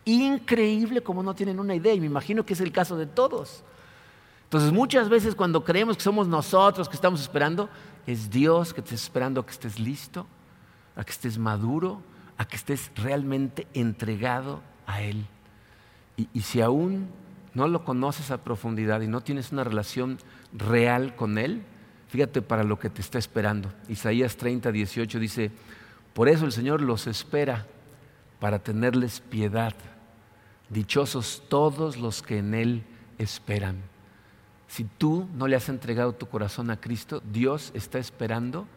increíble 0.04 1.04
como 1.04 1.22
no 1.22 1.36
tienen 1.36 1.60
una 1.60 1.76
idea 1.76 1.94
y 1.94 2.00
me 2.00 2.08
imagino 2.08 2.44
que 2.44 2.54
es 2.54 2.62
el 2.62 2.72
caso 2.72 2.98
de 2.98 3.06
todos. 3.06 3.64
Entonces 4.46 4.74
muchas 4.74 5.08
veces 5.08 5.36
cuando 5.36 5.64
creemos 5.64 5.98
que 5.98 6.02
somos 6.02 6.28
nosotros 6.28 6.90
que 6.90 6.96
estamos 6.96 7.22
esperando, 7.22 7.70
es 8.08 8.32
Dios 8.32 8.74
que 8.74 8.82
te 8.82 8.96
está 8.96 8.96
esperando 8.96 9.42
a 9.42 9.46
que 9.46 9.52
estés 9.52 9.78
listo, 9.78 10.26
a 10.96 11.04
que 11.04 11.12
estés 11.12 11.38
maduro, 11.38 12.02
a 12.36 12.46
que 12.46 12.56
estés 12.56 12.92
realmente 12.96 13.68
entregado 13.76 14.64
a 14.88 15.04
Él. 15.04 15.28
Y, 16.18 16.28
y 16.34 16.42
si 16.42 16.60
aún 16.60 17.08
no 17.54 17.68
lo 17.68 17.86
conoces 17.86 18.32
a 18.32 18.44
profundidad 18.44 19.02
y 19.02 19.08
no 19.08 19.22
tienes 19.22 19.52
una 19.52 19.64
relación 19.64 20.18
real 20.54 21.16
con 21.16 21.38
Él, 21.38 21.62
Fíjate 22.10 22.42
para 22.42 22.64
lo 22.64 22.80
que 22.80 22.90
te 22.90 23.02
está 23.02 23.20
esperando. 23.20 23.72
Isaías 23.88 24.36
30, 24.36 24.72
18 24.72 25.20
dice, 25.20 25.52
por 26.14 26.28
eso 26.28 26.46
el 26.46 26.52
Señor 26.52 26.82
los 26.82 27.06
espera 27.06 27.68
para 28.40 28.60
tenerles 28.60 29.20
piedad. 29.22 29.76
Dichosos 30.70 31.44
todos 31.50 31.98
los 31.98 32.24
que 32.24 32.40
en 32.40 32.56
Él 32.56 32.84
esperan. 33.20 33.78
Si 34.68 34.86
tú 34.86 35.28
no 35.36 35.48
le 35.48 35.56
has 35.56 35.70
entregado 35.70 36.14
tu 36.14 36.28
corazón 36.28 36.72
a 36.72 36.82
Cristo, 36.82 37.22
Dios 37.32 37.72
está 37.76 38.00
esperando 38.00 38.68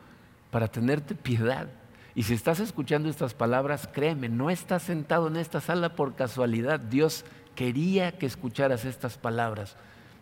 para 0.50 0.68
tenerte 0.68 1.14
piedad. 1.14 1.68
Y 2.14 2.24
si 2.24 2.34
estás 2.34 2.60
escuchando 2.60 3.08
estas 3.08 3.32
palabras, 3.32 3.88
créeme, 3.90 4.28
no 4.28 4.50
estás 4.50 4.82
sentado 4.82 5.28
en 5.28 5.36
esta 5.36 5.62
sala 5.62 5.96
por 5.96 6.14
casualidad. 6.14 6.80
Dios 6.80 7.24
quería 7.54 8.18
que 8.18 8.26
escucharas 8.26 8.84
estas 8.84 9.16
palabras. 9.16 9.76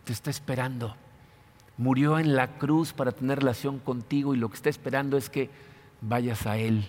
Te 0.04 0.12
está 0.12 0.30
esperando 0.30 0.94
murió 1.80 2.18
en 2.18 2.36
la 2.36 2.58
cruz 2.58 2.92
para 2.92 3.10
tener 3.10 3.38
relación 3.38 3.78
contigo 3.78 4.34
y 4.34 4.38
lo 4.38 4.50
que 4.50 4.56
está 4.56 4.68
esperando 4.68 5.16
es 5.16 5.30
que 5.30 5.48
vayas 6.02 6.46
a 6.46 6.58
Él. 6.58 6.86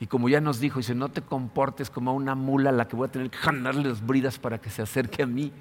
Y 0.00 0.06
como 0.06 0.30
ya 0.30 0.40
nos 0.40 0.60
dijo, 0.60 0.78
dice, 0.78 0.94
no 0.94 1.10
te 1.10 1.20
comportes 1.20 1.90
como 1.90 2.14
una 2.14 2.34
mula 2.34 2.70
a 2.70 2.72
la 2.72 2.88
que 2.88 2.96
voy 2.96 3.06
a 3.06 3.12
tener 3.12 3.30
que 3.30 3.36
ganarle 3.44 3.86
las 3.86 4.04
bridas 4.04 4.38
para 4.38 4.58
que 4.58 4.70
se 4.70 4.80
acerque 4.80 5.22
a 5.22 5.26
mí. 5.26 5.52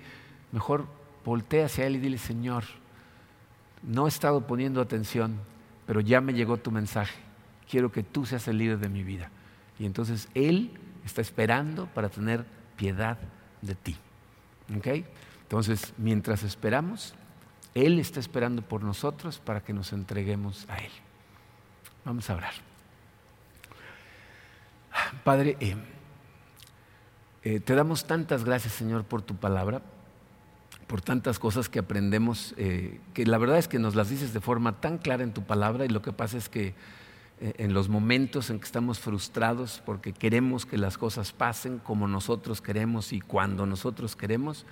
Mejor 0.53 0.87
voltea 1.25 1.65
hacia 1.65 1.85
Él 1.85 1.97
y 1.97 1.99
dile, 1.99 2.17
Señor, 2.17 2.63
no 3.83 4.05
he 4.05 4.09
estado 4.09 4.47
poniendo 4.47 4.79
atención, 4.79 5.35
pero 5.85 5.99
ya 5.99 6.21
me 6.21 6.33
llegó 6.33 6.55
tu 6.55 6.71
mensaje. 6.71 7.19
Quiero 7.69 7.91
que 7.91 8.01
tú 8.01 8.25
seas 8.25 8.47
el 8.47 8.59
líder 8.59 8.79
de 8.79 8.87
mi 8.87 9.03
vida. 9.03 9.29
Y 9.77 9.85
entonces 9.85 10.29
Él 10.35 10.71
está 11.03 11.19
esperando 11.19 11.87
para 11.87 12.07
tener 12.07 12.45
piedad 12.77 13.17
de 13.61 13.75
ti. 13.75 13.97
Entonces, 15.43 15.93
mientras 15.97 16.43
esperamos, 16.43 17.13
él 17.75 17.99
está 17.99 18.19
esperando 18.19 18.61
por 18.61 18.83
nosotros 18.83 19.39
para 19.39 19.61
que 19.61 19.73
nos 19.73 19.93
entreguemos 19.93 20.65
a 20.69 20.77
Él. 20.77 20.91
Vamos 22.05 22.29
a 22.29 22.35
orar. 22.35 22.53
Padre, 25.23 25.57
eh, 25.59 25.75
eh, 27.43 27.59
te 27.59 27.75
damos 27.75 28.05
tantas 28.05 28.43
gracias, 28.43 28.73
Señor, 28.73 29.05
por 29.05 29.21
tu 29.23 29.35
palabra, 29.35 29.81
por 30.85 31.01
tantas 31.01 31.39
cosas 31.39 31.67
que 31.67 31.79
aprendemos, 31.79 32.53
eh, 32.57 32.99
que 33.13 33.25
la 33.25 33.39
verdad 33.39 33.57
es 33.57 33.67
que 33.67 33.79
nos 33.79 33.95
las 33.95 34.09
dices 34.09 34.33
de 34.33 34.39
forma 34.39 34.79
tan 34.79 34.99
clara 34.99 35.23
en 35.23 35.33
tu 35.33 35.43
palabra 35.43 35.85
y 35.85 35.89
lo 35.89 36.01
que 36.01 36.13
pasa 36.13 36.37
es 36.37 36.49
que 36.49 36.75
en 37.41 37.73
los 37.73 37.89
momentos 37.89 38.49
en 38.49 38.59
que 38.59 38.65
estamos 38.65 38.99
frustrados 38.99 39.81
porque 39.85 40.13
queremos 40.13 40.65
que 40.65 40.77
las 40.77 40.97
cosas 40.97 41.33
pasen 41.33 41.79
como 41.79 42.07
nosotros 42.07 42.61
queremos 42.61 43.11
y 43.11 43.19
cuando 43.19 43.65
nosotros 43.65 44.15
queremos, 44.15 44.65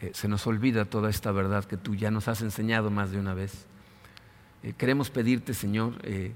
eh, 0.00 0.12
se 0.14 0.28
nos 0.28 0.46
olvida 0.46 0.84
toda 0.84 1.10
esta 1.10 1.32
verdad 1.32 1.64
que 1.64 1.76
tú 1.76 1.94
ya 1.94 2.10
nos 2.10 2.28
has 2.28 2.42
enseñado 2.42 2.90
más 2.90 3.10
de 3.10 3.18
una 3.18 3.34
vez. 3.34 3.66
Eh, 4.62 4.72
queremos 4.76 5.10
pedirte, 5.10 5.54
Señor, 5.54 5.94
eh, 6.02 6.32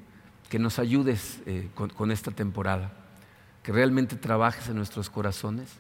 que 0.49 0.59
nos 0.59 0.79
ayudes 0.79 1.41
con, 1.75 2.11
esta 2.11 2.31
temporada, 2.31 2.93
que 3.63 3.73
realmente 3.73 4.17
trabajes 4.17 4.69
en 4.69 4.77
nuestros 4.77 5.09
corazones, 5.09 5.71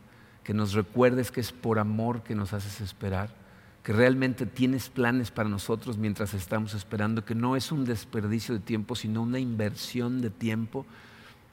que 0.45 0.55
nos 0.55 0.73
recuerdes 0.73 1.31
que 1.31 1.41
es 1.41 1.53
por 1.53 1.79
amor 1.79 2.23
que 2.23 2.35
nos 2.35 2.55
haces 2.55 2.81
esperar 2.81 3.43
que 3.83 3.93
realmente 3.93 4.47
tienes 4.47 4.89
planes 4.89 5.31
para 5.31 5.49
nosotros 5.49 5.99
mientras 5.99 6.35
estamos 6.35 6.75
esperando, 6.75 7.25
que 7.25 7.35
no 7.35 7.57
es 7.57 7.73
un 7.73 7.85
desperdicio 7.85 8.55
de 8.55 8.61
tiempo, 8.61 8.95
sino 8.95 9.23
una 9.23 9.41
inversión 9.41 10.21
de 10.21 10.31
tiempo, 10.31 10.87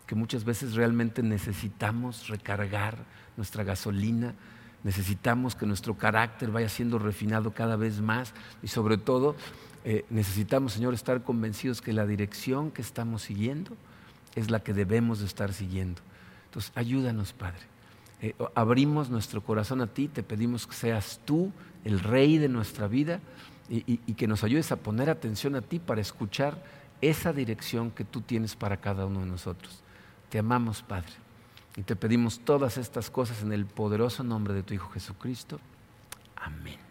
que 0.05 0.15
muchas 0.15 0.43
veces 0.43 0.75
realmente 0.75 1.23
necesitamos 1.23 2.27
recargar 2.27 2.97
nuestra 3.36 3.63
gasolina, 3.63 4.36
necesitamos 4.84 5.55
que 5.55 5.65
nuestro 5.65 5.97
carácter 5.97 6.51
vaya 6.51 6.69
siendo 6.69 6.99
refinado 6.99 7.51
cada 7.51 7.75
vez 7.75 8.01
más 8.01 8.34
y 8.63 8.67
sobre 8.67 8.97
todo 8.97 9.36
eh, 9.86 10.05
necesitamos, 10.09 10.73
Señor, 10.73 10.93
estar 10.93 11.23
convencidos 11.23 11.82
que 11.82 11.93
la 11.93 12.05
dirección 12.05 12.71
que 12.71 12.82
estamos 12.82 13.21
siguiendo 13.23 13.75
es 14.36 14.51
la 14.51 14.61
que 14.61 14.73
debemos 14.73 15.19
de 15.19 15.25
estar 15.25 15.53
siguiendo. 15.53 16.01
Entonces, 16.45 16.71
ayúdanos, 16.75 17.34
Padre. 17.34 17.61
Eh, 18.21 18.36
abrimos 18.55 19.09
nuestro 19.09 19.41
corazón 19.41 19.82
a 19.82 19.88
ti, 19.88 20.07
te 20.07 20.23
pedimos 20.23 20.67
que 20.67 20.75
seas 20.75 21.21
tú 21.23 21.51
el 21.86 21.99
rey 21.99 22.38
de 22.38 22.49
nuestra 22.49 22.88
vida 22.88 23.21
y, 23.69 23.97
que 24.15 24.27
nos 24.27 24.43
ayudes 24.43 24.71
a 24.71 24.77
poner 24.77 25.09
atención 25.09 25.55
a 25.55 25.61
ti 25.61 25.77
para 25.80 26.01
escuchar 26.01 26.61
esa 27.01 27.32
dirección 27.32 27.91
que 27.91 28.03
tú 28.03 28.21
tienes 28.21 28.55
para 28.55 28.77
cada 28.77 29.05
uno 29.05 29.19
de 29.19 29.27
nosotros. 29.27 29.84
Te 30.30 30.39
amamos, 30.39 30.82
Padre, 30.82 31.11
y 31.76 31.84
te 31.84 31.95
pedimos 31.95 32.39
todas 32.39 32.78
estas 32.78 33.09
cosas 33.09 33.41
en 33.41 33.53
el 33.53 33.65
poderoso 33.65 34.24
nombre 34.24 34.53
de 34.53 34.63
tu 34.63 34.74
Hijo 34.74 34.89
Jesucristo. 34.89 35.59
Amén. 36.36 36.89